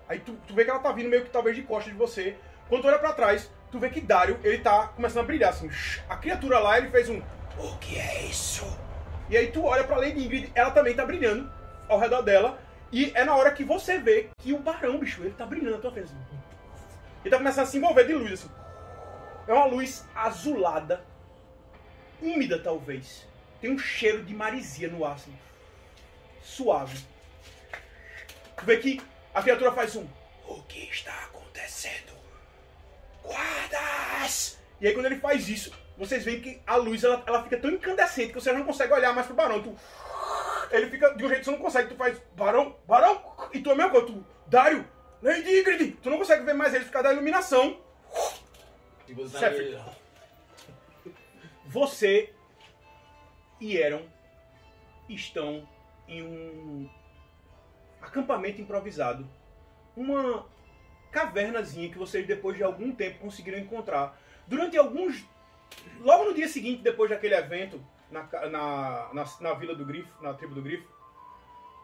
[0.07, 2.37] Aí tu, tu vê que ela tá vindo meio que talvez de costas de você.
[2.67, 5.69] Quando tu olha pra trás, tu vê que Dario, ele tá começando a brilhar assim.
[6.08, 7.21] A criatura lá, ele fez um.
[7.58, 8.65] O que é isso?
[9.29, 11.51] E aí tu olha pra Lady Ingrid, ela também tá brilhando
[11.88, 12.60] ao redor dela.
[12.91, 15.82] E é na hora que você vê que o barão, bicho, ele tá brilhando na
[15.82, 16.12] tua frente.
[17.23, 18.49] Ele tá começando a se envolver de luz, assim.
[19.47, 21.03] É uma luz azulada,
[22.21, 23.27] úmida talvez.
[23.62, 25.36] Tem um cheiro de marisia no ar, assim.
[26.41, 26.97] Suave.
[28.58, 29.01] Tu vê que
[29.34, 30.08] a criatura faz um.
[30.47, 32.18] O que está acontecendo?
[33.23, 34.60] Guardas!
[34.82, 37.71] E aí quando ele faz isso, vocês veem que a luz ela, ela fica tão
[37.71, 39.62] incandescente que você não consegue olhar mais pro barão.
[39.62, 39.75] Tu,
[40.71, 41.89] ele fica de um jeito que você não consegue.
[41.89, 43.21] Tu faz barão, barão,
[43.53, 44.88] e tu é mesmo tu, Dário,
[45.21, 45.91] Lady Ingrid.
[46.01, 47.79] Tu não consegue ver mais ele por causa da iluminação.
[49.08, 49.13] E
[51.65, 52.34] Você
[53.60, 54.03] e Eron
[55.10, 55.67] estão
[56.08, 56.89] em um
[58.01, 59.27] acampamento improvisado.
[59.95, 60.45] Uma
[61.12, 64.17] cavernazinha que vocês, depois de algum tempo, conseguiram encontrar.
[64.48, 65.26] Durante alguns.
[66.02, 67.80] Logo no dia seguinte, depois daquele evento,
[68.10, 70.88] na, na, na, na Vila do Grifo, na tribo do Grifo,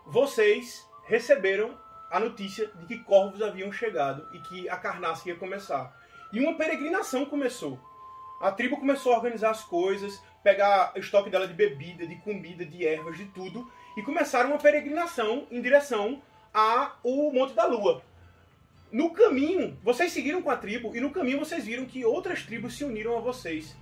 [0.06, 1.78] vocês receberam
[2.12, 5.96] a notícia de que corvos haviam chegado e que a carnaça ia começar.
[6.32, 7.80] E uma peregrinação começou.
[8.42, 12.66] A tribo começou a organizar as coisas, pegar o estoque dela de bebida, de comida,
[12.66, 16.22] de ervas, de tudo, e começaram uma peregrinação em direção
[16.54, 18.04] ao Monte da Lua.
[18.92, 22.78] No caminho, vocês seguiram com a tribo, e no caminho vocês viram que outras tribos
[22.78, 23.76] se uniram a vocês.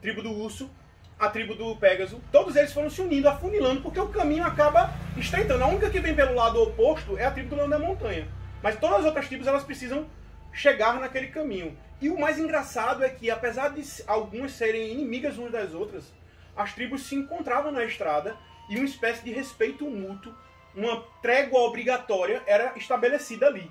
[0.00, 0.70] Tribo do Urso,
[1.18, 5.64] a tribo do Pégaso, todos eles foram se unindo, afunilando, porque o caminho acaba estreitando.
[5.64, 8.28] A única que vem pelo lado oposto é a tribo do Leão da Montanha.
[8.62, 10.06] Mas todas as outras tribos, elas precisam
[10.52, 11.76] chegar naquele caminho.
[12.00, 16.12] E o mais engraçado é que, apesar de algumas serem inimigas umas das outras,
[16.56, 18.36] as tribos se encontravam na estrada
[18.68, 20.32] e uma espécie de respeito mútuo,
[20.74, 23.70] uma trégua obrigatória era estabelecida ali.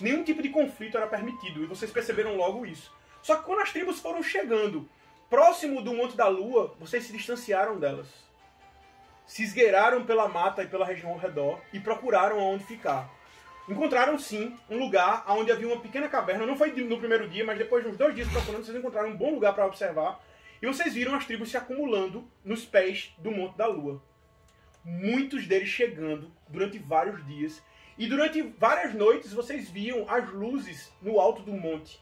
[0.00, 2.92] Nenhum tipo de conflito era permitido, e vocês perceberam logo isso.
[3.22, 4.88] Só que quando as tribos foram chegando
[5.28, 8.08] próximo do Monte da Lua, vocês se distanciaram delas.
[9.26, 13.10] Se esgueiraram pela mata e pela região ao redor e procuraram aonde ficar.
[13.68, 16.46] Encontraram sim um lugar onde havia uma pequena caverna.
[16.46, 19.16] Não foi no primeiro dia, mas depois de uns dois dias procurando, vocês encontraram um
[19.16, 20.18] bom lugar para observar.
[20.62, 24.02] E vocês viram as tribos se acumulando nos pés do Monte da Lua.
[24.82, 27.62] Muitos deles chegando durante vários dias.
[27.98, 32.00] E durante várias noites vocês viam as luzes no alto do monte.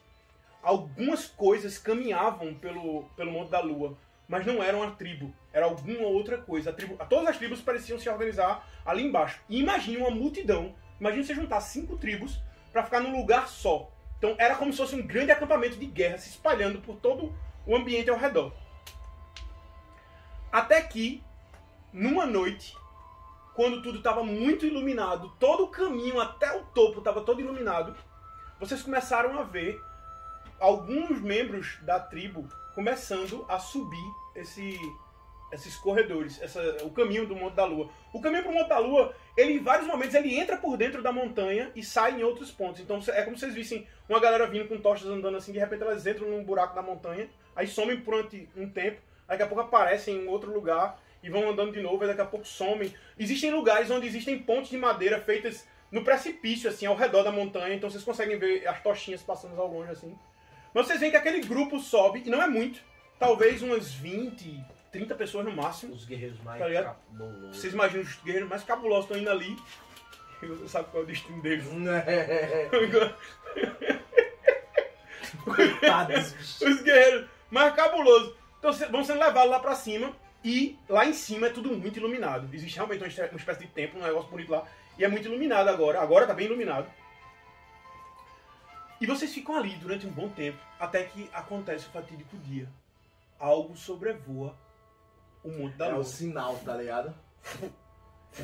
[0.63, 3.97] Algumas coisas caminhavam pelo, pelo Monte da Lua,
[4.29, 6.69] mas não eram a tribo, era alguma outra coisa.
[6.69, 9.41] A tribo, todas as tribos pareciam se organizar ali embaixo.
[9.49, 12.39] E imagine uma multidão, imagine você juntar cinco tribos
[12.73, 13.91] para ficar num lugar só.
[14.19, 17.35] Então era como se fosse um grande acampamento de guerra se espalhando por todo
[17.65, 18.53] o ambiente ao redor.
[20.53, 21.23] Até que,
[21.91, 22.77] numa noite,
[23.57, 27.97] quando tudo estava muito iluminado, todo o caminho até o topo estava todo iluminado,
[28.61, 29.83] vocês começaram a ver
[30.61, 34.79] alguns membros da tribo começando a subir esse,
[35.51, 37.89] esses corredores, essa, o caminho do Monte da Lua.
[38.13, 41.03] O caminho para o Monte da Lua, ele em vários momentos ele entra por dentro
[41.03, 42.83] da montanha e sai em outros pontos.
[42.83, 46.07] Então é como vocês vissem uma galera vindo com tochas andando assim, de repente elas
[46.07, 50.29] entram num buraco da montanha, aí somem durante um tempo, daqui a pouco aparecem em
[50.29, 52.93] outro lugar e vão andando de novo, e daqui a pouco somem.
[53.19, 57.75] Existem lugares onde existem pontes de madeira feitas no precipício, assim, ao redor da montanha,
[57.75, 60.17] então vocês conseguem ver as tochinhas passando ao longe, assim.
[60.75, 62.81] Mas vocês veem que aquele grupo sobe, e não é muito,
[63.19, 65.95] talvez umas 20, 30 pessoas no máximo.
[65.95, 67.57] Os guerreiros mais Tá cabulosos.
[67.57, 69.57] Vocês imaginam os guerreiros mais cabulosos estão indo ali,
[70.43, 71.65] e você sabe qual é o destino deles.
[75.45, 76.69] Coitados, bicho.
[76.69, 78.35] os guerreiros mais cabulosos.
[78.59, 80.15] Então vão sendo levados lá pra cima
[80.49, 82.49] e lá em cima é tudo muito iluminado.
[82.55, 84.65] Existe realmente uma espécie de templo, um negócio bonito lá.
[84.99, 86.01] E é muito iluminado agora.
[86.01, 86.89] Agora tá bem iluminado.
[89.01, 92.69] E vocês ficam ali durante um bom tempo, até que acontece o fatídico dia.
[93.39, 94.57] Algo sobrevoa
[95.45, 96.01] o Monte da É Lua.
[96.01, 97.15] o sinal, tá ligado?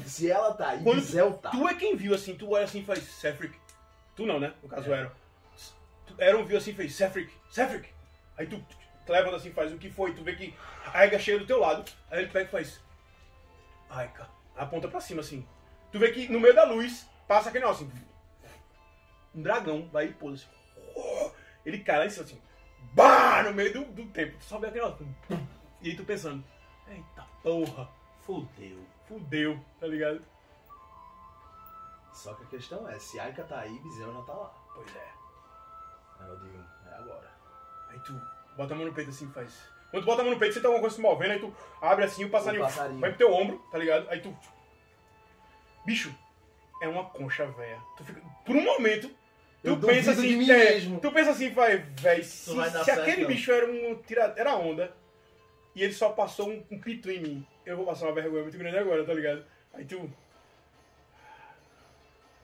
[0.06, 1.50] Se ela tá aí, Quando Gisel tá.
[1.50, 3.54] Tu é quem viu assim, tu olha assim e faz, Sefric.
[4.16, 4.54] Tu não, né?
[4.62, 5.10] No caso, É.
[6.06, 7.88] Tu- Aaron viu assim e fez, Sefric, Sefric.
[8.36, 8.62] Aí tu,
[9.06, 10.54] tu levanta assim faz o que foi, tu vê que
[10.86, 12.80] a Aika chega do teu lado, aí ele pega e faz,
[13.90, 14.28] Aika.
[14.56, 15.46] Aponta pra cima assim.
[15.90, 18.04] Tu vê que no meio da luz passa aquele negócio assim.
[19.34, 21.32] Um dragão vai e pousa assim.
[21.64, 22.40] Ele cai lá em cima assim.
[22.92, 23.42] Bah!
[23.42, 24.36] No meio do, do tempo.
[24.38, 25.08] Tu vê aquele negócio.
[25.80, 26.44] E aí tu pensando,
[26.86, 27.88] eita porra,
[28.20, 28.86] Fudeu.
[29.08, 30.22] fudeu, tá ligado?
[32.12, 34.54] Só que a questão é, se Aika tá aí, Bisel já tá lá.
[34.74, 35.12] Pois é.
[36.20, 37.30] Aí eu digo, é agora.
[37.88, 38.20] Aí tu
[38.56, 39.52] bota a mão no peito assim faz.
[39.90, 41.54] Quando tu bota a mão no peito, você tá alguma coisa se movendo, aí tu
[41.80, 43.00] abre assim, o passarinho, O passarinho.
[43.00, 44.08] vai pro teu ombro, tá ligado?
[44.08, 44.36] Aí tu.
[45.84, 46.14] Bicho,
[46.80, 47.80] é uma concha velha.
[47.96, 48.20] Tu fica.
[48.44, 49.08] Por um momento,
[49.62, 50.96] tu Eu pensa duvido assim.
[50.96, 51.00] é.
[51.00, 53.28] Tu pensa assim, vai, véi, se, vai se certo, aquele não.
[53.28, 54.94] bicho era um tira, era onda
[55.74, 58.58] e ele só passou um, um pitu em mim, eu vou passar uma vergonha muito
[58.58, 59.44] grande agora, tá ligado?
[59.74, 59.98] Aí tu.
[59.98, 60.12] O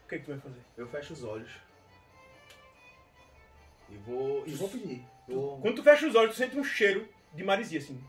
[0.08, 0.60] que, que tu vai fazer?
[0.76, 1.50] Eu fecho os olhos.
[3.90, 4.42] E vou.
[4.46, 5.04] E vou pedir.
[5.28, 8.02] Quando tu fecha os olhos, tu sente um cheiro de marisia, assim.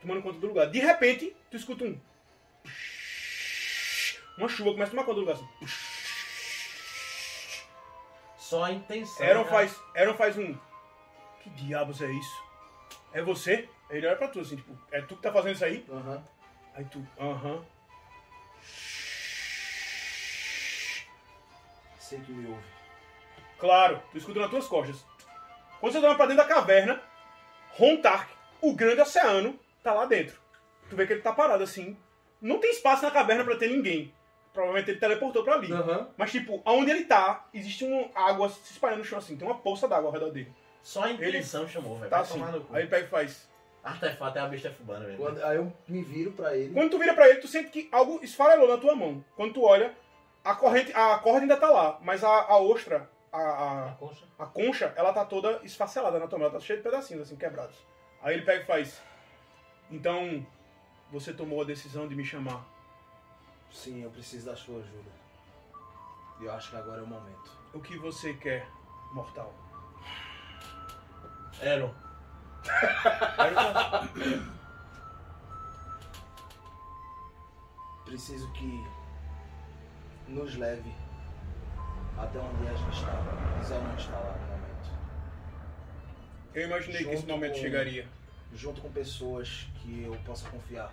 [0.00, 0.70] Tomando conta do lugar.
[0.70, 1.98] De repente, tu escuta um.
[4.36, 5.48] Uma chuva começa a tomar conta do lugar, assim.
[8.36, 9.26] Só a intenção.
[9.26, 9.50] Aaron né?
[9.50, 10.54] faz, Aaron faz um.
[11.42, 12.44] Que diabos é isso?
[13.12, 13.68] É você?
[13.88, 15.86] Aí ele olha pra tu, assim, tipo, é tu que tá fazendo isso aí?
[15.90, 16.24] Aham.
[16.74, 17.64] Aí tu, aham.
[21.98, 22.62] Sei que me ouve.
[23.58, 25.04] Claro, tu escuta nas tuas costas.
[25.86, 27.00] Quando você olha pra dentro da caverna,
[27.76, 28.28] Rontark,
[28.60, 30.36] o grande oceano, tá lá dentro.
[30.90, 31.96] Tu vê que ele tá parado assim.
[32.40, 34.12] Não tem espaço na caverna pra ter ninguém.
[34.52, 35.72] Provavelmente ele teleportou pra ali.
[35.72, 36.08] Aham.
[36.16, 39.36] Mas, tipo, aonde ele tá, existe uma água se espalhando no chão assim.
[39.36, 40.52] Tem uma poça d'água ao redor dele.
[40.82, 42.10] Só a intenção chamou, velho.
[42.10, 42.32] Tá assim.
[42.34, 42.74] tomar no cu.
[42.74, 43.48] Aí ele pega e faz.
[43.84, 45.18] Artefato é a besta fubana, velho.
[45.18, 46.74] Quando- Aí eu me viro pra ele.
[46.74, 49.24] Quando tu vira pra ele, tu sente que algo esfarelou na tua mão.
[49.36, 49.94] Quando tu olha,
[50.44, 54.24] a corrente, a corda ainda tá lá, mas a, a ostra, a, A a, concha.
[54.38, 56.48] a concha, ela tá toda esfacelada na tua mão.
[56.48, 57.76] Ela tá cheia de pedacinhos, assim, quebrados.
[58.22, 59.00] Aí ele pega e faz.
[59.90, 60.46] Então,
[61.10, 62.64] você tomou a decisão de me chamar.
[63.70, 65.10] Sim, eu preciso da sua ajuda.
[66.40, 67.50] E eu acho que agora é o momento.
[67.72, 68.66] O que você quer,
[69.12, 69.52] mortal?
[71.52, 71.94] Fala,
[78.04, 78.86] Preciso que
[80.28, 80.94] nos leve
[82.18, 83.58] até onde a gente estava.
[83.60, 84.90] Gisel não está lá no momento.
[86.54, 88.08] Eu imaginei que esse Junto momento com- chegaria.
[88.54, 90.92] Junto com pessoas que eu possa confiar.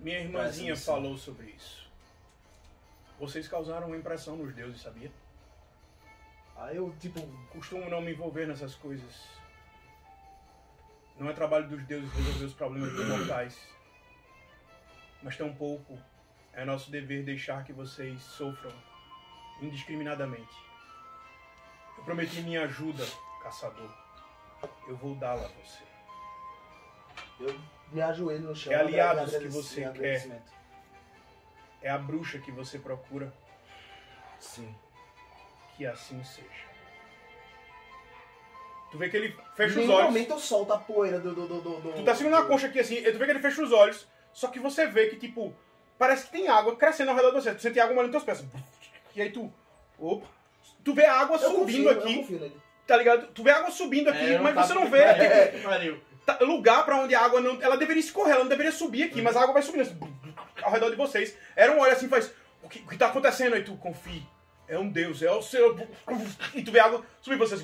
[0.00, 1.86] Minha irmãzinha falou sobre isso.
[3.18, 5.10] Vocês causaram uma impressão nos deuses, sabia?
[6.56, 7.20] Aí eu, tipo,
[7.50, 9.26] Costumo não me envolver nessas coisas.
[11.18, 13.58] Não é trabalho dos deuses resolver os problemas dos mortais.
[15.22, 15.98] Mas tampouco
[16.52, 18.72] é nosso dever deixar que vocês sofram
[19.60, 20.54] indiscriminadamente.
[21.98, 23.04] Eu prometi minha ajuda,
[23.42, 23.90] caçador.
[24.88, 25.82] Eu vou dá-la a você.
[27.40, 27.60] eu
[27.92, 28.72] me ajoelho no chão.
[28.72, 30.42] É aliados que você quer.
[31.82, 33.32] É a bruxa que você procura.
[34.38, 34.74] Sim.
[35.76, 36.66] Que assim seja.
[38.90, 40.04] Tu vê que ele fecha os olhos.
[40.06, 41.34] momento eu solto a poeira do.
[41.34, 43.62] do, do, do, Tu tá segurando a concha aqui assim, tu vê que ele fecha
[43.62, 45.54] os olhos, só que você vê que, tipo,
[45.98, 47.54] parece que tem água crescendo ao redor de você.
[47.54, 48.44] Tu sente água molhando teus pés.
[49.16, 49.52] E aí tu.
[49.98, 50.26] Opa!
[50.84, 52.56] Tu vê a água Eu subindo confio, Eu aqui, confio nele.
[52.86, 53.26] tá ligado?
[53.28, 56.00] Tu vê a água subindo aqui, É, mas tá você não vê É, pariu.
[56.24, 57.60] tá- lugar pra onde a água não.
[57.62, 59.98] Ela deveria escorrer, ela não deveria subir aqui, mas a água vai subindo assim,
[60.62, 61.36] ao redor de vocês.
[61.56, 62.32] Era um olho assim, faz.
[62.62, 63.64] O que, o que tá acontecendo aí?
[63.64, 64.22] Tu confie.
[64.68, 65.76] É um deus, é o seu.
[66.54, 67.62] E tu vê a água subir vocês.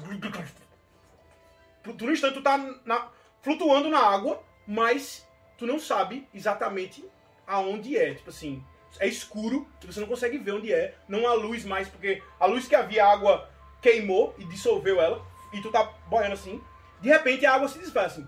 [1.82, 3.08] Por por um instante tu tá na-
[3.40, 5.26] flutuando na água, mas
[5.58, 7.04] tu não sabe exatamente
[7.46, 8.14] aonde é.
[8.14, 8.64] Tipo assim,
[8.98, 10.94] é escuro você não consegue ver onde é.
[11.08, 13.48] Não há luz mais, porque a luz que havia, a água
[13.80, 15.24] queimou e dissolveu ela.
[15.52, 16.60] E tu tá boiando assim.
[17.00, 18.26] De repente a água se desfaz assim.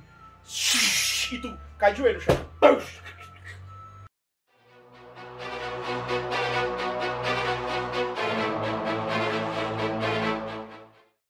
[1.34, 2.20] E tu cai de joelho
[2.60, 3.03] no.